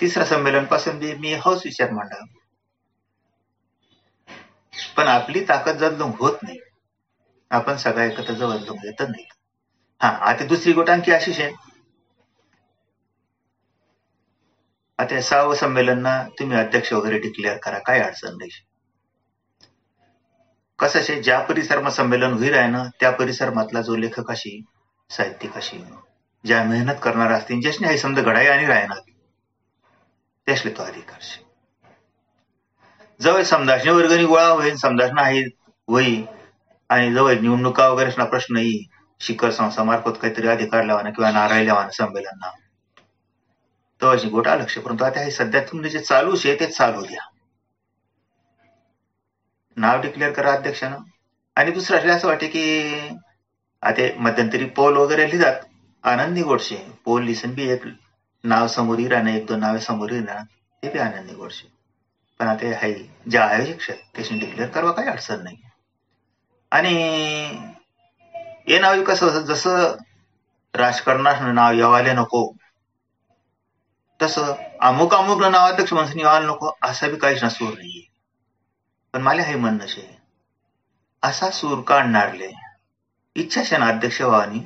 तिसरं 0.00 0.24
संमेलनपासून 0.24 0.96
मी 0.96 1.34
हौस 1.34 1.62
विचार 1.64 1.90
मांडा 1.90 2.24
पण 4.96 5.06
आपली 5.06 5.44
ताकद 5.48 5.76
जर 5.76 6.00
होत 6.18 6.36
नाही. 6.42 6.58
आपण 7.50 7.76
सगळ्या 7.76 8.04
एकत्र 8.04 8.32
जवळ 8.32 8.54
येत 8.84 9.02
नाही. 9.02 9.24
हा 10.00 10.08
आता 10.08 10.46
दुसरी 10.46 10.72
गोट 10.72 10.90
आणखी 10.90 11.12
अशीच 11.12 11.40
आहे. 11.40 11.52
आता 14.98 15.20
सहावं 15.20 15.54
संमेलनना 15.54 16.22
तुम्ही 16.38 16.58
अध्यक्ष 16.58 16.92
वगैरे 16.92 17.18
डिक्लेअर 17.18 17.56
करा 17.56 17.78
काय 17.78 18.00
अडचण 18.00 18.36
नाही. 18.36 18.50
कसं 20.78 20.98
आहे 20.98 21.22
ज्या 21.22 21.40
परिसरमा 21.40 21.90
संमेलन 21.90 22.32
होईल 22.32 22.54
आहे 22.54 22.70
ना 22.70 22.84
त्या 23.00 23.10
परिसरमातला 23.10 23.80
जो 23.80 23.96
लेखक 23.96 24.30
अशी 24.30 24.64
साहित्यिक 25.10 25.56
अशी 25.56 25.78
ज्या 26.44 26.64
मेहनत 26.64 26.94
करणार 27.02 27.32
असतील 27.32 27.60
ज्याने 27.60 27.88
हे 27.88 27.98
समजा 27.98 28.22
घडाई 28.22 28.46
आणि 28.46 28.66
राहणार. 28.66 28.98
त्यासले 30.46 30.70
तो 30.70 30.82
अधिकार 30.82 31.18
शे. 31.20 31.46
जवळ 33.22 33.42
समजाशने 33.42 33.90
वर्गणी 33.90 34.24
गोळा 34.24 34.46
होईल 34.46 34.76
समजाशना 34.76 35.22
आहे 35.22 35.40
होई 35.88 36.22
आणि 36.88 37.14
जवळ 37.14 37.34
निवडणुका 37.34 37.88
वगैरे 37.88 38.24
प्रश्न 38.24 38.56
येईल. 38.56 38.84
शिखर 39.20 39.50
संस्थामार्फत 39.50 40.18
काहीतरी 40.22 40.48
अधिकार 40.48 40.84
लावाना 40.84 41.10
किंवा 41.10 41.30
नारळ 41.30 41.64
लावाना 41.64 41.90
संमेलनांना. 41.90 42.50
तो 44.00 44.28
गोटा 44.28 44.54
लक्ष 44.54 44.78
परंतु 44.78 45.04
आता 45.04 45.20
हे 45.20 45.30
सध्या 45.30 45.60
तुम्ही 45.60 45.90
जे 45.90 46.00
चालू 46.00 46.36
शे 46.36 46.56
ते 46.60 46.66
चालू 46.66 47.02
द्या. 47.02 47.26
नाव 49.76 50.00
डिक्लेअर 50.00 50.32
करा 50.32 50.52
अध्यक्षानं. 50.52 50.96
आणि 51.56 51.70
दुसरं 51.70 52.10
असं 52.10 52.28
वाटते 52.28 52.46
की 52.46 52.90
आता 53.82 54.02
मध्यंतरी 54.16 54.64
पोल 54.64 54.96
वगैरे 54.96 55.30
लिहितात. 55.30 55.60
आनंदी 56.02 56.42
गोडशे 56.42 56.92
पोल 57.04 57.24
लिसन 57.24 57.54
बी 57.54 57.68
एक 57.68 57.82
नाव 58.46 58.66
समोर 58.68 58.98
येईल 58.98 59.26
एक 59.28 59.46
दोन 59.46 59.60
नावे 59.60 59.80
समोर 59.80 60.10
येईल 60.10 60.28
ते 60.82 60.90
बी 60.90 60.98
आनंदी 60.98 61.34
गोडशे. 61.34 61.68
पण 62.40 62.48
आता 62.48 62.66
हाय 62.78 62.92
जे 63.30 63.38
आयोजक 63.38 63.90
त्याशी 64.14 64.38
डिक्लेअर 64.38 64.70
करवा 64.70 64.92
काही 64.92 65.08
अडचण 65.08 65.42
नाही. 65.44 65.56
आणि 66.70 66.94
हे 68.68 68.78
नाव 68.78 69.02
कसं 69.04 69.26
होतं? 69.26 69.46
जसं 69.46 69.96
राजकारणात 70.74 71.54
नाव 71.54 71.72
येवाले 71.72 72.12
नको 72.12 72.52
तसं 74.20 74.54
अमुक 74.80 75.14
अमुक 75.14 75.42
नाव 75.42 75.68
अध्यक्ष 75.68 75.92
माणसाने 75.92 76.22
यावायला 76.22 76.46
नको 76.46 76.70
असा 76.82 77.08
बी 77.08 77.16
काहीच 77.16 77.42
ना 77.42 77.48
सूर 77.48 77.72
नाहीये. 77.72 78.02
पण 79.12 79.22
मला 79.22 79.42
हे 79.42 79.54
म्हणणं 79.54 79.86
शे 79.86 80.18
असा 81.22 81.50
सूर 81.50 81.82
काढणारले 81.82 82.50
इच्छा 83.34 83.86
अध्यक्ष 83.86 84.20
व्हावानी 84.20 84.60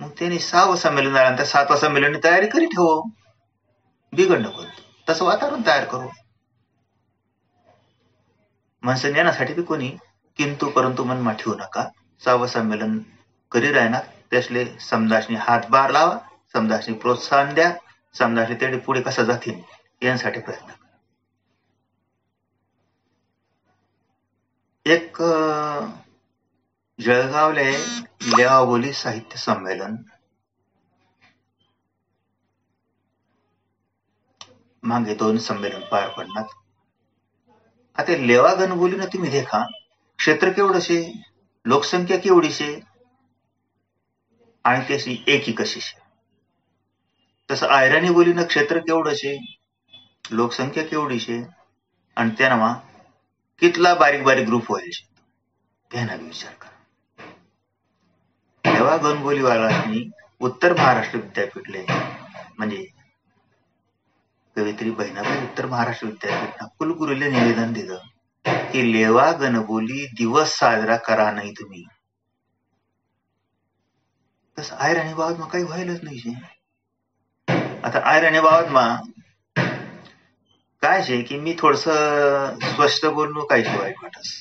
मग 0.00 0.10
त्यांनी 0.18 0.38
सहावं 0.38 0.76
संमेलन 0.76 1.12
झाल्यानंतर 1.12 1.44
सातवा 1.44 1.76
संमेलन 1.76 2.18
तयारी 2.24 2.46
करी 2.46 2.66
ठेवो 2.66 2.94
हो. 2.94 3.08
बिघड 4.12 4.38
नको 4.38 4.64
तसं 5.08 5.24
वातावरण 5.24 5.62
तयार 5.66 5.84
करू 5.84 6.08
माणसं 8.82 9.12
ज्ञानासाठी 9.12 9.54
बी 9.54 9.62
कोणी 9.62 9.88
किंतु 10.38 10.68
परंतु 10.70 11.04
मनमा 11.04 11.32
ठेवू 11.32 11.54
नका. 11.54 11.88
सहावं 12.22 12.46
संमेलन 12.46 12.98
करी 13.52 13.72
राहणार? 13.72 14.02
त्यासले 14.30 14.64
समजाशनी 14.80 15.36
हातभार 15.36 15.90
लावा 15.90 16.18
समजाशनी 16.52 16.94
प्रोत्साहन 16.94 17.54
द्या 17.54 17.72
समजाशनी 18.14 18.54
तेवढे 18.54 18.78
पुढे 18.78 19.00
कसं 19.00 19.24
जातील 19.24 19.60
यांसाठी 20.02 20.40
प्रयत्न 20.40 20.72
एक 24.86 25.22
जळगावले 26.98 27.72
लेवाबोली 28.36 28.92
साहित्य 28.92 29.38
संमेलन. 29.38 29.96
मागे 34.82 35.14
दोन 35.14 35.38
संमेलन 35.38 35.80
पार 35.90 36.08
पडणार. 36.08 36.44
आता 37.98 38.16
लेवा 38.16 38.54
गणबोलीनं 38.54 39.06
तुम्ही 39.06 39.30
देखा. 39.30 39.64
क्षेत्र 40.18 40.50
केवढं 40.52 40.80
शे 40.80 41.00
लोकसंख्या 41.64 42.18
केवढी 42.18 42.50
शे 42.50 42.68
आणि 44.64 44.84
त्याची 44.88 45.24
एकी 45.26 45.52
कशी 45.52 45.80
शे 45.80 46.00
तसं 47.48 47.66
आयराणी 47.66 48.10
बोलीनं 48.10 48.44
क्षेत्र 48.44 48.78
केवढं 48.78 49.14
शे 49.14 49.36
लोकसंख्या 50.30 50.86
केवढी 50.86 51.18
शे 51.20 51.42
आणि 52.16 52.30
त्यानं 52.38 52.74
कितला 53.60 53.94
बारीक 53.94 54.22
बारीक 54.22 54.46
ग्रुप 54.46 54.70
व्हायला 54.70 54.90
शे 54.92 55.06
त्याना 55.90 56.14
विचार 56.14 56.52
करा. 56.52 56.77
तेव्हा 58.64 58.96
गणबोलीवालांनी 58.96 60.08
उत्तर 60.40 60.72
महाराष्ट्र 60.72 61.18
विद्यापीठले 61.18 61.84
म्हणजे 62.58 62.84
कवित्री 64.56 64.90
बहिणाबाई 64.90 65.42
उत्तर 65.42 65.66
महाराष्ट्र 65.66 66.06
विद्यापीठ 66.06 66.62
कुलगुरूला 66.78 67.26
निवेदन 67.28 67.72
दिलं 67.72 67.98
की 68.72 68.92
लेवा 68.92 69.30
गणबोली 69.32 70.06
दिवस 70.18 70.56
साजरा 70.58 70.96
करा 71.06 71.30
नाही 71.30 71.52
तुम्ही. 71.52 71.84
तसं 74.58 74.76
आयर 74.76 74.98
आणि 75.00 75.14
बाबत 75.14 75.40
मग 75.40 75.48
काही 75.48 75.64
व्हायलाच 75.64 76.00
नाही 76.02 76.34
आता 77.84 78.00
आयर 78.10 78.24
आणि 78.26 78.40
बाबत 78.40 78.70
मा 78.72 78.86
काय 80.82 81.02
शे 81.04 81.20
की 81.22 81.36
मी 81.40 81.54
थोडस 81.58 81.84
स्पष्ट 82.64 83.06
बोलणं 83.06 83.44
काही 83.50 83.76
वाईट 83.78 84.02
वाटस. 84.02 84.32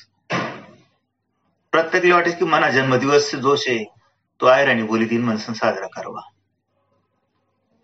प्रत्येकाला 1.73 2.15
वाटेस 2.15 2.37
की 2.39 2.45
मना 2.45 2.69
जन्मदिवस 2.69 3.33
जो 3.35 3.55
शे 3.55 3.77
तो 4.41 4.45
आयराणी 4.45 4.83
बोली 4.83 5.05
दिन 5.05 5.23
म्हणून 5.23 5.53
साजरा 5.53 5.87
करावा. 5.87 6.21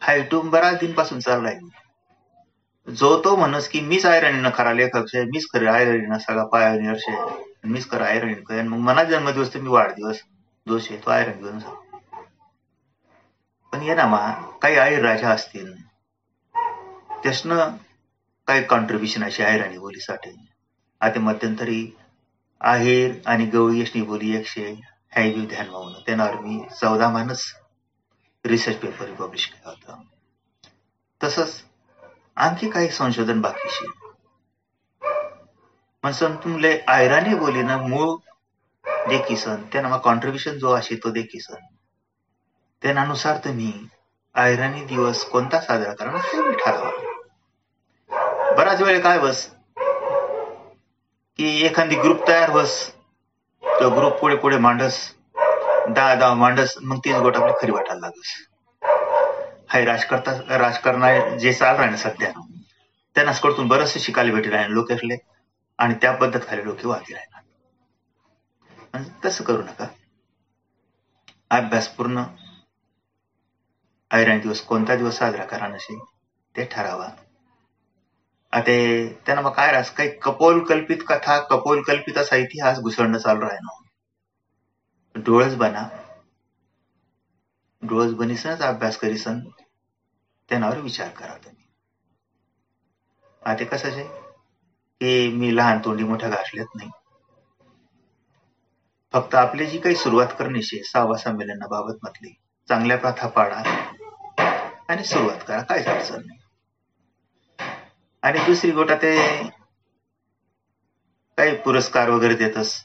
हा 0.02 0.14
युट्यूब 0.14 0.50
बराच 0.50 0.80
दिनपासून 0.80 1.20
चाललाय. 1.20 1.60
जो 2.88 3.22
तो 3.24 3.36
म्हणस 3.36 3.68
की 3.70 3.82
मीच 3.82 4.06
आयरणीनं 4.06 4.50
खरा 4.54 4.74
लेखक 4.74 5.08
शे 5.08 5.24
मीच 5.26 5.46
खरं 5.54 5.72
आयरणीनं 5.72 6.18
सगळा 6.18 6.44
पायोनियर 6.46 6.96
शे 7.00 7.16
मीच 7.68 7.90
खरं 7.90 8.06
आयरणी 8.06 8.34
कर 8.34 8.62
मग 8.62 8.78
मना 8.78 9.04
जन्मदिवस 9.04 9.56
मी 9.56 9.70
वाढदिवस 9.70 10.20
जो 10.68 10.80
शे 10.80 10.98
तो 10.98 11.12
आयराणी 11.12 11.42
घेऊन 11.42 11.60
पण 13.74 13.82
ये 13.82 13.96
ना 13.96 14.06
मा 14.08 14.20
काही 14.62 14.76
आयर 14.78 15.02
राजा 15.02 15.30
असतील. 15.30 15.74
त्यासनं 17.24 17.76
काही 18.48 18.64
कॉन्ट्रीब्युशन 18.64 19.24
अशी 19.24 19.44
आहे 19.44 19.78
बोलीसाठी. 19.78 20.36
आता 21.02 21.20
मध्यंतरी 21.20 21.96
आहेर 22.62 23.14
आणि 23.26 23.46
गवळी 23.46 23.82
यशनी 23.82 24.02
बोली 24.02 24.36
एकशे 24.36 24.74
हाय 25.16 25.30
बी 25.30 25.46
ध्यान 25.46 25.70
वाहून 25.70 25.94
त्यावर 25.94 26.36
मी 26.36 26.64
चौदा 26.82 27.10
मानच 27.10 27.44
रिसर्च 28.46 28.76
पेपर 28.76 29.14
पब्लिश 29.14 29.46
केला 29.48 29.70
होता. 29.70 30.04
तसंच 31.24 31.64
आणखी 32.36 32.70
काही 32.70 32.90
संशोधन 32.90 33.42
बाकीशी 33.42 33.86
म्हणून 36.04 36.36
तुमले 36.36 36.80
आयराणी 36.88 37.36
बोलीनं 37.36 37.90
मूळ 37.90 38.16
देखीसन 38.86 39.56
त्यांना 39.56 39.98
कॉन्ट्रीब्युशन 39.98 40.52
जो 40.52 40.72
असे 40.72 40.96
तो 40.96 41.10
देखीसन 41.10 41.56
त्यानुसार 42.82 43.38
तुम्ही 43.38 43.88
आयरानी 44.36 44.86
दिवस 44.86 45.26
कोणता 45.26 45.62
साजरा 45.62 45.94
करणार 45.94 46.22
हे 46.24 46.52
ठरवा. 46.52 46.90
बराच 48.56 48.82
वेळ 48.82 49.02
काय 49.02 49.20
बस? 49.20 49.50
की 51.38 51.66
एखादी 51.66 51.96
ग्रुप 51.96 52.28
तयार 52.28 52.50
बस. 52.50 52.92
तो 53.80 53.90
ग्रुप 53.90 54.20
पुढे 54.20 54.36
पुढे 54.36 54.58
मांडस 54.58 54.98
दहा 55.90 56.16
दहा 56.16 56.34
मांडस 56.34 56.74
मग 56.82 56.98
तीच 56.98 57.16
गोट 57.16 57.36
आपली 57.36 57.54
खरी 57.62 57.72
वाटायला 57.72 58.00
लागस. 58.00 58.32
हाय 59.70 59.86
राजकर्ता 59.86 60.32
राजकारण 60.58 61.38
जे 61.38 61.54
चाल 61.54 61.76
राहणे 61.76 61.98
सध्या 61.98 62.32
त्यांनाच 63.16 63.40
कडतून 63.42 63.68
बरंचसे 63.68 64.00
शिकायला 64.00 64.32
भेटेल 64.32 64.54
आहे 64.54 64.74
लोकेसले. 64.74 65.18
आणि 65.80 65.94
त्या 65.94 66.12
पद्धत 66.12 66.48
खाली 66.48 66.64
लोक 66.66 66.86
वागी 66.86 67.14
राहणार 67.14 67.42
तसं 69.26 69.44
करू 69.44 69.62
नका. 69.62 69.86
अभ्यासपूर्ण 71.50 72.24
ऐराणी 74.12 74.40
दिवस 74.40 74.62
कोणता 74.62 74.96
दिवस 74.96 75.18
साजरा 75.18 75.44
करा 75.46 75.68
नसे 75.68 75.98
ते 76.56 76.66
ठरावा. 76.72 77.08
आता 78.54 78.72
त्यांना 79.26 79.42
मग 79.42 79.52
काय 79.52 79.72
रास 79.72 79.92
काही 79.92 80.10
कपोल 80.10 80.64
कल्पित 80.64 80.98
कथा 81.08 81.40
कपोल 81.40 81.82
कल्पित 81.82 82.18
असा 82.18 82.36
इतिहास 82.36 82.80
घुसळणं 82.80 83.18
चालू 83.18 83.42
राहिनो 83.42 83.80
डोळस 85.16 85.56
बना. 85.56 85.88
डोळस 87.82 88.14
बनीसनच 88.14 88.62
अभ्यास 88.62 88.98
करीसन. 88.98 89.40
त्यांनावर 90.50 90.78
विचार 90.78 91.10
करा 91.10 91.34
तुम्ही. 91.34 91.66
आता 93.46 93.64
कसं 93.64 93.88
आहे 93.88 94.04
की 95.02 95.32
मी 95.32 95.56
लहान 95.56 95.80
तोंडी 95.80 96.04
मोठ्या 96.04 96.30
गाठल्यात 96.30 96.76
नाही. 96.76 96.90
फक्त 99.14 99.36
आपली 99.36 99.66
जी 99.66 99.80
काही 99.80 99.96
सुरुवात 99.96 100.28
करण्याची 100.40 100.84
सहावा 100.84 101.18
संमेलनाबाबत 101.18 101.94
म्हटली 102.02 102.34
चांगल्या 102.70 102.98
प्रथा 102.98 103.28
पाडा 103.28 103.56
आणि 104.90 105.04
सुरुवात 105.04 105.38
करा. 105.48 105.62
काहीच 105.62 105.88
अडचण 105.88 106.22
नाही. 106.26 106.43
आणि 108.24 108.40
दुसरी 108.40 108.72
गोटा 108.72 108.96
ते 108.96 109.44
काही 111.38 111.56
पुरस्कार 111.56 112.10
वगैरे 112.10 112.36
देतस. 112.36 112.84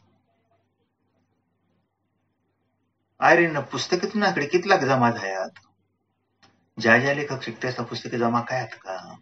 अरे 3.21 3.47
न 3.47 3.61
पुस्तके 3.61 4.07
तुमच्याकडे 4.07 4.47
किती 4.47 4.69
लाख 4.69 4.79
जमा 4.79 5.11
झाल्यात? 5.11 5.51
ज्या 6.81 6.99
ज्या 6.99 7.15
लेखक 7.15 7.43
शिकते 7.43 7.71
पुस्तके 7.83 8.19
जमा 8.19 8.41
काय 8.41 8.59
आहेत 8.59 8.75
का? 8.75 9.15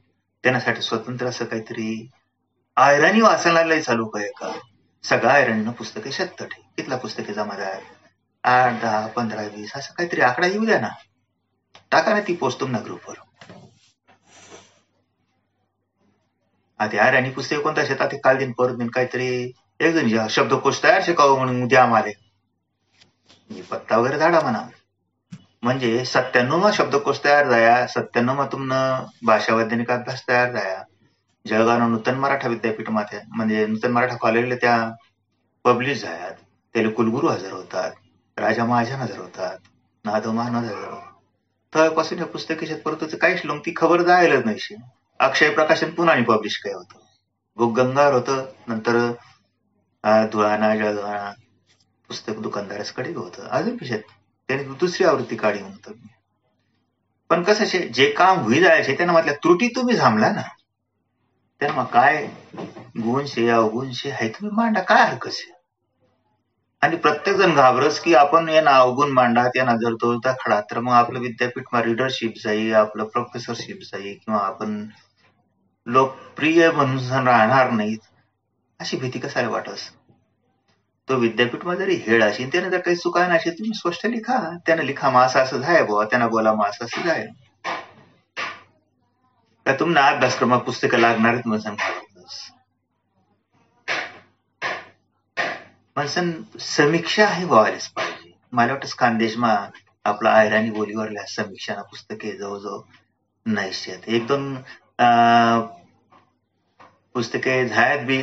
त्यांच्यासाठी 0.43 0.83
स्वतंत्र 0.83 1.27
असं 1.27 1.45
काहीतरी 1.45 2.11
आयराणी 2.77 3.21
वाचनालय 3.21 3.81
चालू 3.81 4.07
काय 4.07 4.29
का? 4.29 4.53
सगळं 5.03 5.31
आयरणनं 5.31 5.73
पुस्तके 5.73 6.13
शतत 6.13 6.43
कितला 6.77 6.97
पुस्तके 6.97 7.33
जमा 7.33 7.55
झाल्यात? 7.55 7.83
आठ 8.45 8.83
दहा 8.83 9.07
पंधरा 9.07 9.43
वीस 9.43 9.77
असं 9.77 9.95
काहीतरी 9.95 10.21
आकडा 10.21 10.47
येऊ 10.47 10.65
द्या 10.65 10.81
ना. 10.81 10.89
टाका 11.91 12.15
ना 12.15 12.21
ती 12.21 12.37
पोस्ट 12.37 12.65
ना 12.65 12.79
ग्रुपवर 12.85 13.15
आता 16.79 17.07
अरे 17.07 17.17
आणि 17.17 17.31
पुस्तक 17.31 17.57
कोणता 17.57 17.85
शेतात 17.87 18.09
काल 18.25 18.37
दिन 18.37 18.53
परत 18.53 18.75
दिन 18.75 18.87
काहीतरी 18.87 19.53
एक 19.81 19.95
जण 19.95 20.27
शब्दकोश 20.31 20.83
तयार 20.83 21.01
शिकावं 21.05 21.39
म्हणून 21.39 21.67
द्या 21.67 21.83
आम्हाला. 21.83 22.07
मी 22.07 22.13
म्हणजे 23.49 23.63
पत्ता 23.63 23.97
वगैरे 23.97 24.19
झाडा 24.19 24.41
म्हणा. 24.41 24.63
म्हणजे 25.63 26.05
सत्त्याण्णव 26.05 26.71
शब्दकोश 26.73 27.21
तयार 27.25 27.49
जाया 27.51 27.87
सत्त्याण्णव 27.87 28.45
तुमनं 28.45 29.05
भाषा 29.27 29.55
वैज्ञानिक 29.55 29.91
अभ्यास 29.91 30.29
तयार 30.29 30.53
जाया 30.53 30.83
जळगाव 31.47 31.89
नूतन 31.89 32.15
मराठा 32.15 32.49
विद्यापीठ 32.49 32.91
माथे 32.91 33.19
म्हणजे 33.29 33.67
नूतन 33.67 33.91
मराठा 33.91 34.17
कॉलेजला 34.17 34.55
त्या 34.55 34.91
पब्लिश 35.65 36.03
झाल्यात 36.03 36.33
त्याला 36.75 36.91
कुलगुरू 36.91 37.27
हजर 37.27 37.53
होतात 37.53 37.93
राजा 38.37 38.65
महाजन 38.65 38.95
हजर 38.95 39.19
होतात 39.19 39.59
नादो 40.05 40.33
महान 40.33 40.55
हजर 40.55 40.75
होतात. 40.75 41.13
तेव्हापासून 41.75 42.19
या 42.19 42.27
पुस्तकेशात 42.27 42.79
परत 42.79 43.17
काहीच 43.23 43.41
लोक 43.45 43.67
ती 43.67 43.73
खबर 43.77 44.03
जायलाच 44.03 44.45
नाही. 44.45 44.75
अक्षय 45.21 45.51
प्रकाशन 45.51 45.91
पुन्हा 45.91 46.15
पब्लिश 46.29 46.57
काय 46.59 46.73
होतं. 46.73 46.99
बुक 47.57 47.77
गंगार 47.77 48.13
होतं 48.13 48.45
नंतर 48.69 48.97
धुळाणा 50.33 50.75
जळगाणा 50.77 51.31
पुस्तक 52.11 52.39
दुकानदाराकडे 52.39 53.13
होतं. 53.15 53.47
अजून 53.49 53.77
पिशात. 53.77 53.99
त्याने 54.49 54.63
दुसरी 54.81 55.07
आवृत्ती 55.07 55.37
काढली 55.37 55.63
म्हणतो 55.63 55.93
पण 57.31 57.43
कसं 57.43 57.65
जे 57.95 58.11
काम 58.11 58.39
होईल 58.39 58.63
जायचे 58.65 58.95
त्यांना 58.97 59.13
म्हटलं 59.13 59.33
त्रुटी 59.33 59.69
तुम्ही 59.77 59.99
थांबला 60.01 60.31
ना. 60.33 60.43
त्यांना 61.61 61.85
काय 61.85 62.27
गुणशे 63.03 63.49
अवगुणशे 63.49 64.11
आहे 64.11 64.29
तुम्ही 64.29 64.57
मांडा 64.57 64.81
काय 64.81 65.05
हरकत 65.07 65.41
आणि 66.83 66.97
प्रत्येक 66.97 67.37
जण 67.37 67.55
घाबरस 67.55 67.99
की 68.01 68.15
आपण 68.15 68.49
यांना 68.49 68.77
अवगुण 68.77 69.11
मांडा 69.11 69.45
यांना 69.57 69.77
जर 69.77 69.95
तो 69.95 70.19
खडा 70.41 70.61
तर 70.61 70.79
मग 70.81 70.93
आपलं 70.93 71.19
विद्यापीठ 71.19 71.75
रिडरशिप 71.75 72.35
जाई 72.45 72.71
आपलं 72.73 73.05
प्रोफेसरशिप 73.05 73.79
जाई 73.83 74.15
किंवा 74.15 74.41
आपण 74.41 74.87
लोकप्रिय 75.87 76.71
म्हणून 76.71 77.27
राहणार 77.27 77.71
नाहीत 77.71 77.99
अशी 78.81 78.97
भीती 78.97 79.19
कसायला 79.19 79.49
वाटस? 79.49 79.91
तो 81.09 81.17
विद्यापीठ 81.17 81.65
जरी 81.79 81.95
हेळ 82.07 82.23
असेल 82.25 82.53
त्याने 82.53 82.71
जर 82.71 82.81
काही 82.81 82.97
चुका 82.97 83.27
नसेल 83.29 83.53
तुम्ही 83.53 83.75
स्पष्ट 83.75 84.07
लिखा. 84.07 84.39
त्याने 84.67 84.87
लिखा 84.87 85.11
मासा 85.11 85.41
असं 85.43 85.61
जाय 85.61 85.83
बुवा 85.85 86.05
त्यांना 86.05 86.29
बोला 86.29 86.53
मासा 86.55 86.85
असं 86.85 87.03
जाय 87.03 87.27
का 89.67 89.75
तुम्हाला 89.81 90.07
अभ्यासक्रमात 90.07 90.61
पुस्तकं 90.61 90.99
लागणार 90.99 91.33
आहेत 91.33 91.47
म्हणून 91.47 91.75
म्हणसन 95.97 96.31
समीक्षा 96.61 97.27
हे 97.27 97.45
व्हायलाच 97.45 97.89
पाहिजे. 97.89 98.33
मला 98.53 98.73
वाटतं 98.73 98.95
खानदेशमा 98.99 99.55
आपला 100.05 100.31
आयराणी 100.31 100.71
बोलीवरल्या 100.71 101.25
समीक्षा 101.27 101.75
पुस्तके 101.83 102.37
जवळजवळ 102.37 102.81
नाहीशी 103.47 103.93
एक 104.07 104.27
दोन 104.27 104.57
पुस्तके 107.15 107.69
झायात 107.69 107.99
बी 107.99 108.23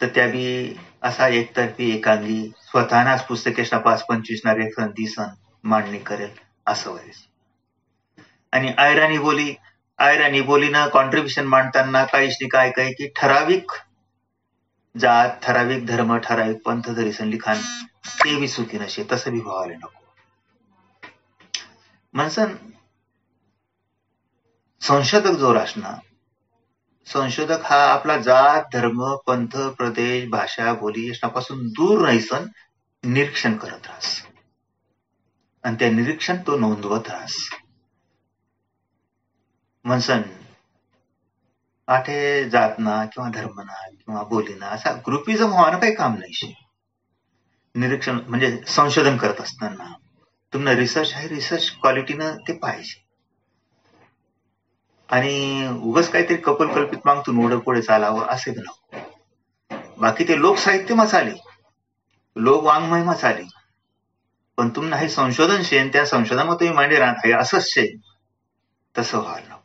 तर 0.00 0.06
त्या 0.06 0.26
बी 0.26 0.76
असा 1.02 1.28
एकतर्फी 1.28 1.90
एकांगी 1.94 2.48
स्वतःनाच 2.60 3.26
पुस्तके 3.26 3.78
पाच 3.78 4.04
पंचवीस 4.06 4.40
ना 4.44 4.54
रेखन 4.54 4.86
दिसन 4.86 5.24
मांडणी 5.64 5.98
करेल 5.98 6.30
असं 6.66 6.90
व्हायचं 6.90 8.22
आणि 8.52 8.72
आयराणी 8.78 9.18
बोली 9.18 9.54
आयराणी 9.98 10.40
बोलीनं 10.40 10.88
कॉन्ट्रीब्युशन 10.88 11.44
मांडताना 11.44 12.04
काहीच 12.04 12.36
काय 12.52 12.70
काय 12.70 12.92
की 12.92 13.08
ठराविक 13.16 13.72
जात 14.96 15.30
ठराविक 15.42 15.86
धर्म 15.86 16.16
ठराविक 16.16 16.62
पंथ 16.62 16.82
धरीसन 16.82 17.28
लिखाण 17.28 17.56
ते 18.06 18.36
बी 18.36 18.48
चुकी 18.48 18.78
नसे 18.78 19.04
तसं 19.12 19.32
बी 19.32 19.40
व्हावले 19.40 19.74
नको. 19.74 20.04
म्हणसन 22.14 22.54
संशोधक 24.88 25.30
जोर 25.30 25.56
असणार. 25.56 25.94
संशोधक 27.06 27.58
हा 27.64 27.92
आपला 27.92 28.16
जात 28.18 28.62
धर्म 28.72 29.16
पंथ 29.16 29.56
प्रदेश 29.56 30.28
भाषा 30.28 30.72
बोली 30.72 31.08
यापासून 31.08 31.68
दूर 31.68 32.04
राहीसन 32.04 32.46
निरीक्षण 33.04 33.56
करत 33.56 33.86
राहस. 33.86 34.26
आणि 35.64 35.76
त्या 35.78 35.90
निरीक्षण 35.90 36.36
तो 36.36 36.58
नोंदवत 36.58 37.08
राहस. 37.08 37.36
म्हणसन 39.84 40.22
आठे 41.86 42.50
जातना 42.50 43.04
किंवा 43.04 43.30
धर्मना 43.30 43.88
किंवा 43.90 44.22
बोलीना 44.22 44.66
असा 44.66 44.92
ग्रुपिझम 44.92 45.50
होणं 45.50 45.78
काही 45.78 45.94
काम 45.94 46.14
नाही 46.14 46.54
निरीक्षण 47.74 48.18
म्हणजे 48.28 48.60
संशोधन 48.66 49.16
करत 49.16 49.40
असताना. 49.40 49.92
तुम्हाला 50.52 50.80
रिसर्च 50.80 51.12
आहे 51.12 51.28
रिसर्च 51.28 51.70
क्वालिटीनं 51.70 52.36
ते 52.36 52.52
पाहिजे. 52.52 53.03
आणि 55.08 55.66
उगच 55.82 56.10
काहीतरी 56.10 56.36
कपल 56.36 56.74
कल्पित 56.74 56.98
मागतून 57.04 57.40
नोड 57.40 57.54
पुढे 57.54 57.82
चालावं 57.82 58.26
असे 58.26 58.50
नको. 58.50 58.96
बाकी 60.00 60.24
ते 60.28 60.40
लोकसाहित्य 60.40 61.06
चाले 61.06 61.34
लोक 62.36 62.64
वाङ्मय 62.64 63.14
चाले 63.14 63.42
पण 64.56 64.68
तुम्हाला 64.68 64.96
हे 64.96 65.08
संशोधन 65.08 65.62
शेन 65.62 65.88
त्या 65.88 66.06
संशोधनामध्ये 66.06 66.58
तुम्ही 66.60 66.74
मांडी 66.74 66.96
राहणार 66.96 67.26
हे 67.26 67.32
असंच 67.32 67.74
शेन 67.74 67.98
तसं 68.98 69.18
व्हायला 69.18 69.54
नको. 69.54 69.60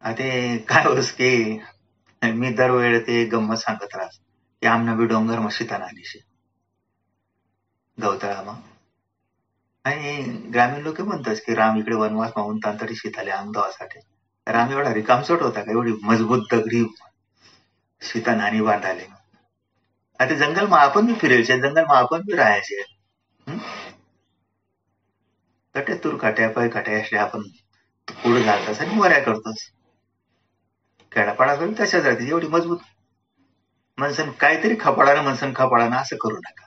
अरे 0.00 0.58
काय 0.58 0.84
होस 0.84 1.12
की? 1.12 1.60
मी 2.22 2.52
दरवेळ 2.52 3.00
ते 3.06 3.24
गंमत 3.24 3.56
सांगत 3.56 3.96
राहत. 3.96 4.08
की 4.60 4.66
आमना 4.66 4.94
बी 4.94 5.04
डोंगर 5.04 5.38
मशीताना 5.38 5.84
आली 5.84 6.02
शे. 6.04 6.18
गवतळामा. 8.02 8.69
आणि 9.84 10.22
ग्रामीण 10.54 10.82
लोक 10.82 11.00
म्हणतात 11.00 11.36
की 11.36 11.54
राम 11.54 11.78
इकडे 11.78 11.94
वनवास 11.96 12.32
पाहून 12.32 12.58
तांतडी 12.58 12.94
सीताले 12.94 13.30
अंगदावासाठी 13.30 14.00
राम 14.46 14.70
एवढा 14.72 14.92
रिकामसोट 14.94 15.42
होता 15.42 15.62
का? 15.62 15.70
एवढी 15.72 15.92
मजबूत 16.02 16.46
दगडी 16.52 16.84
सीता 18.02 18.34
नाणी 18.34 18.60
बांधाले 18.60 19.06
आता 20.20 20.34
जंगल 20.34 20.66
मा 20.66 20.78
आपण 20.78 21.06
बी 21.06 21.14
फिरायचे 21.14 21.58
जंगल 21.60 21.84
मा 21.84 21.98
आपण 21.98 22.20
बी 22.20 22.36
राहायचे 22.36 22.82
कट्या 25.74 25.96
तूर 26.04 26.16
काट्या 26.16 26.48
पाय 26.50 26.68
काट्या 26.68 26.98
असे 27.00 27.16
आपण 27.16 27.42
पुढे 28.08 28.42
घालतोस 28.42 28.80
आणि 28.80 28.98
वऱ्या 29.00 29.22
करतोस. 29.22 29.58
खेळापाडा 31.12 31.54
करून 31.54 31.72
तशाच 31.72 31.94
राहते 31.94 32.28
एवढी 32.28 32.46
मजबूत. 32.46 32.78
मनसन 33.98 34.30
काहीतरी 34.30 34.74
खपाडानं 34.80 35.22
मनसन 35.22 35.52
खपाडानं 35.56 35.96
असं 35.96 36.16
करू 36.16 36.36
नका. 36.36 36.66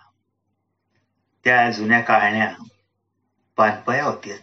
त्या 1.46 1.70
जुन्या 1.72 2.00
काळण्या 2.02 2.52
पानपया 3.58 4.04
होती. 4.06 4.34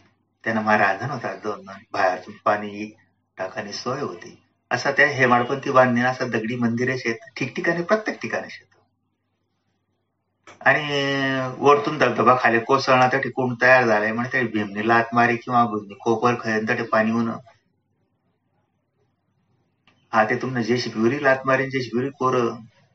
त्यांना 0.45 0.61
मा 0.61 0.77
रांधण 0.79 1.11
होता. 1.11 1.35
दोन 1.35 1.65
दोन 1.65 1.77
बाहेरतून 1.93 2.35
पाणी 2.45 2.91
टाकानी 3.39 3.73
सोय 3.73 4.01
होती. 4.01 4.37
असा 4.71 4.91
त्या 4.91 5.07
हेमाडपंथी 5.07 5.71
बांधणी 5.71 6.01
असा 6.01 6.25
दगडी 6.25 6.57
मंदिरे 6.57 6.99
शेत 6.99 7.31
ठिकठिकाणी 7.37 7.83
प्रत्येक 7.83 8.21
ठिकाणी 8.23 8.51
शेत. 8.51 8.67
आणि 10.61 10.85
वरतून 11.59 11.99
धबधबा 11.99 12.37
खाली 12.41 12.59
कोसळणा 12.61 13.09
त्या 13.09 13.21
कोण 13.35 13.55
तयार 13.63 13.87
झालाय. 13.87 14.13
म्हणजे 14.13 14.31
त्या 14.33 14.43
भीमनी 14.53 14.89
लात 14.89 15.15
मारी 15.15 15.37
किंवा 15.37 15.65
कोपर 16.05 16.35
खयन 16.41 16.67
त्या 16.67 16.85
पाणी 16.93 17.11
होणं. 17.11 17.37
हा 20.13 20.25
ते 20.25 20.37
तुमनं 20.37 20.63
जे 20.63 20.79
शिबिरी 20.79 21.23
लात 21.25 21.47
मारी 21.47 21.71
जे 21.71 21.83
शिबिरी 21.83 22.11
कोर. 22.11 22.37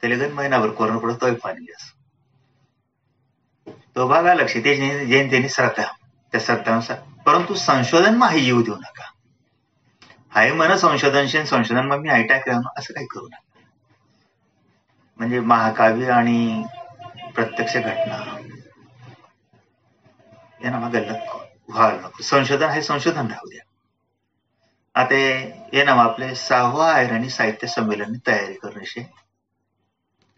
त्याला 0.02 0.16
गण 0.16 0.34
महिनाभर 0.34 0.70
कोरण 0.70 0.98
पडत 0.98 1.24
पाणी 1.44 1.66
तो 3.96 4.08
बघा 4.08 4.34
लक्ष 4.34 4.56
ते 4.58 4.76
जयंतीने 5.06 5.50
श्रद्धा 5.50 5.84
त्याचा 6.36 6.54
श्रद्धानुसार 6.54 6.98
परंतु 7.26 7.56
संशोधन 7.56 8.24
हे 8.24 8.40
येऊ 8.40 8.62
देऊ 8.64 8.76
नका. 8.76 9.04
हाय 10.30 10.52
मन 10.52 10.76
संशोधनशील 10.76 11.46
संशोधन 11.46 11.86
मग 11.86 11.98
मी 11.98 12.10
हायटॅक 12.10 12.50
असं 12.50 12.94
काही 12.94 13.06
करू 13.06 13.28
नका. 13.28 13.60
म्हणजे 15.18 15.40
महाकाव्य 15.40 16.12
आणि 16.12 16.64
प्रत्यक्ष 17.36 17.78
घटना. 17.78 18.40
यांना 20.64 20.80
मागे 20.80 21.00
व्हायला 21.70 22.02
नको 22.02 22.24
संशोधन 22.24 22.70
हे 22.70 22.82
संशोधन 22.82 23.28
राहू 23.28 23.50
द्या. 23.50 23.64
आता 24.96 25.16
हे 25.74 25.84
नाव 25.84 26.00
आपले 26.00 26.36
सहावा 26.36 26.92
आयरणी 26.92 27.30
साहित्य 27.30 27.68
संमेलन 27.68 28.18
तयारी 28.28 28.54
करण्याशी 28.54 29.04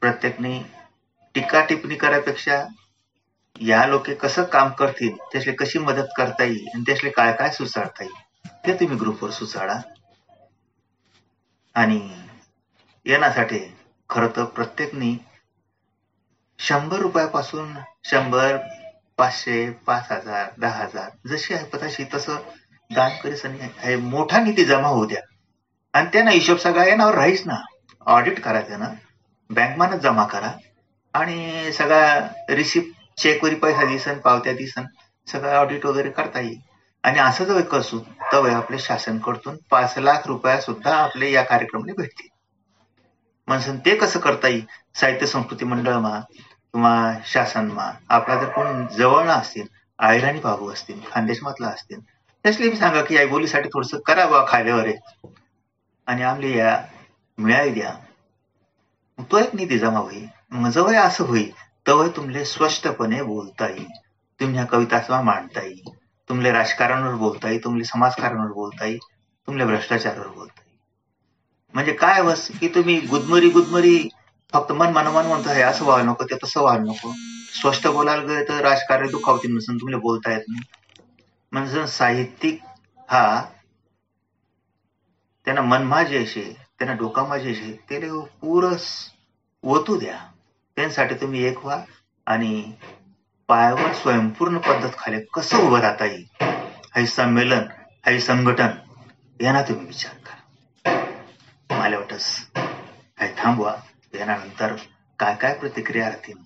प्रत्येकने 0.01 0.59
टीका 1.35 1.65
टिप्पणी 1.65 1.95
करायपेक्षा 1.95 2.63
या 3.61 3.85
लोके 3.85 4.13
कसं 4.15 4.43
काम 4.43 4.69
करतील 4.69 5.15
त्यासले 5.15 5.53
कशी 5.53 5.79
मदत 5.79 6.07
करता 6.17 6.43
येईल 6.43 6.67
आणि 6.73 6.83
त्यासले 6.87 7.09
काय 7.09 7.33
काय 7.33 7.49
सुचाडता 7.51 8.03
येईल 8.03 8.49
ते 8.65 8.73
तुम्ही 8.73 8.97
ग्रुपवर 8.97 9.29
सुचाडा 9.29 9.79
आणि 11.75 12.09
येण्यासाठी 13.05 13.59
खर 14.09 14.27
तर 14.27 14.43
प्रत्येकनी 14.43 15.17
शंभर 16.59 16.97
रुपयापासून 16.97 17.73
शंभर 18.03 18.57
पाचशे 19.17 19.69
पाच 19.71 20.11
हजार 20.11 20.49
दहा 20.57 20.83
हजार 20.83 21.09
जशी 21.27 21.53
आहे 21.53 21.65
पताशी 21.65 22.03
तसं 22.13 22.35
दान 22.91 23.11
करी 23.23 23.95
मोठा 23.95 24.39
निधी 24.39 24.65
जमा 24.65 24.87
होऊ 24.87 25.05
द्या. 25.05 25.21
आणि 25.93 26.09
त्यांना 26.13 26.31
हिशोब 26.31 26.57
सगळा 26.57 26.85
येणार 26.85 27.13
राहीच 27.13 27.45
ना. 27.45 27.55
ऑडिट 28.05 28.39
करा 28.39 28.61
त्यानं 28.61 28.93
बँकमानच 29.49 30.01
जमा 30.01 30.25
करा. 30.25 30.51
आणि 31.13 31.71
सगळा 31.73 32.29
रिसिप्ट 32.49 32.96
चेकवरी 33.17 33.55
पैसा 33.55 33.85
दिसन 33.85 34.17
पावत्या 34.17 34.53
दिसन 34.53 34.85
सगळं 35.27 35.55
ऑडिट 35.57 35.85
वगैरे 35.85 36.09
करता 36.09 36.39
येईल. 36.39 36.59
आणि 37.03 37.19
असं 37.19 37.45
जर 37.45 37.61
कसू 37.61 37.99
तर 38.31 38.49
आपले 38.49 38.79
शासनकडून 38.79 39.55
पाच 39.71 39.97
लाख 39.97 40.27
रुपया 40.27 40.59
सुद्धा 40.61 40.95
आपले 40.95 41.31
या 41.31 41.43
कार्यक्रमाने 41.43 41.93
भेटतील. 41.97 42.27
म्हणून 43.47 43.77
ते 43.79 43.95
कसं 43.95 44.19
करता 44.19 44.47
येईल? 44.47 44.65
साहित्य 44.95 45.25
संस्कृती 45.25 45.65
मंडळमा 45.65 46.19
किंवा 46.19 47.11
शासनमा 47.25 47.91
आपला 48.09 48.35
जर 48.35 48.49
कोण 48.49 48.85
जवळ 48.87 49.27
असतील 49.27 49.67
आयराणी 49.99 50.39
बाबू 50.39 50.71
असतील 50.71 50.99
खानदेश 51.11 51.39
मधला 51.43 51.67
असतील 51.67 51.99
त्यासले 52.45 52.69
मी 52.69 52.75
सांगा 52.75 53.01
की 53.03 53.17
आई 53.17 53.25
बोलीसाठी 53.25 53.69
थोडस 53.69 53.93
करा 54.05 54.25
बा 54.25 54.43
खाल्यावर 54.47 54.89
आणि 56.07 56.23
आमले 56.23 56.57
या 56.57 56.81
मिळाई 57.37 57.69
द्या 57.69 57.93
तो 59.19 59.37
एक 59.37 59.55
निधी 59.55 59.77
जमा 59.79 59.99
होईल. 59.99 60.27
मग 60.51 60.69
जवळ 60.69 60.95
असं 60.95 61.25
होईल. 61.25 61.51
तवय 61.87 62.09
तुमले 62.09 62.45
स्पष्टपणे 62.45 63.21
बोलता 63.21 63.67
येईल. 63.67 63.87
तुम्ही 64.39 64.55
ह्या 64.55 64.65
कविता 64.65 65.21
मांडता 65.21 65.61
येईल. 65.61 65.81
तुमले 66.29 66.51
राजकारणावर 66.51 67.15
बोलता 67.15 67.49
येईल. 67.49 67.63
तुमले 67.63 67.83
समाजकारणावर 67.83 68.51
बोलता 68.51 68.85
येईल. 68.85 68.97
तुमले 69.47 69.65
भ्रष्टाचारावर 69.65 70.27
बोलता 70.27 70.61
येईल. 70.65 70.77
म्हणजे 71.73 71.93
काय 71.93 72.21
बस 72.21 72.47
की 72.59 72.67
तुम्ही 72.67 72.99
गुदमरी 72.99 73.49
गुदमरी 73.49 74.09
फक्त 74.53 74.71
मन 74.71 74.91
मनमान 74.91 75.25
म्हणतो 75.25 75.49
हे 75.49 75.61
असं 75.61 75.85
व्हायला 75.85 76.11
नको 76.11 76.23
ते 76.23 76.35
तसं 76.35 76.61
व्हायला 76.61 76.83
नको. 76.83 77.13
स्पष्ट 77.59 77.87
बोलायला 77.87 78.23
गेलं 78.23 78.43
तर 78.43 78.61
राजकारण 78.61 79.09
दुखावतील 79.11 79.55
नसून 79.55 79.77
तुम्हाला 79.77 79.97
बोलता 79.97 80.31
येत 80.31 80.43
नाही. 80.47 80.61
म्हणजे 81.51 81.87
साहित्यिक 81.87 82.59
हा 83.09 83.43
त्यांना 85.45 85.61
मनमा 85.61 86.03
जे 86.03 86.57
त्यांना 86.79 86.95
डोकामा 86.95 87.37
जे 87.37 87.77
ते 87.89 88.21
पुरस 88.21 88.87
ओतू 89.63 89.97
द्या. 89.97 90.17
त्यांसाठी 90.77 91.15
तुम्ही 91.15 91.43
एक 91.43 91.65
व्हा 91.65 91.83
आणि 92.25 92.73
पायावर 93.47 93.93
स्वयंपूर्ण 93.93 94.57
पद्धत 94.57 94.89
खाली 94.97 95.17
कसं 95.33 95.57
उभं 95.57 95.79
राहता 95.79 96.05
येईल 96.05 96.43
हे 96.95 97.05
संमेलन 97.05 97.61
हे 98.07 98.19
संघटन 98.19 98.67
यांना 99.41 99.61
तुम्ही 99.61 99.85
विचार 99.85 100.13
करा. 100.13 100.37
मला 101.79 101.97
वाटस 101.97 102.49
हे 103.19 103.33
थांबवा. 103.37 103.75
यानंतर 104.13 104.75
काय 105.19 105.35
काय 105.35 105.53
प्रतिक्रिया 105.53 106.09
राहतील? 106.09 106.37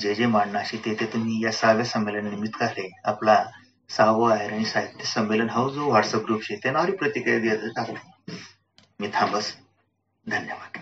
जे 0.00 0.14
जे 0.14 0.26
मांडणं 0.26 0.62
ते 0.74 0.94
ते 1.00 1.06
तुम्ही 1.06 1.44
या 1.44 1.52
सहाव्या 1.52 1.84
संमेलन 1.84 2.30
निमित्त 2.30 2.62
आहे 2.62 3.00
आपला 3.04 3.44
सहावं 3.88 4.32
आहे 4.32 4.48
आणि 4.48 4.64
साहित्य 4.64 5.04
संमेलन 5.04 5.50
हा 5.50 5.68
जो 5.68 5.86
व्हॉट्सअप 5.86 6.24
ग्रुप 6.24 6.42
शे 6.42 6.56
त्यांनावरही 6.56 6.96
प्रतिक्रिया 6.96 7.38
देत 7.38 7.94
मी 9.00 9.08
थांबस. 9.14 9.56
धन्यवाद. 10.26 10.78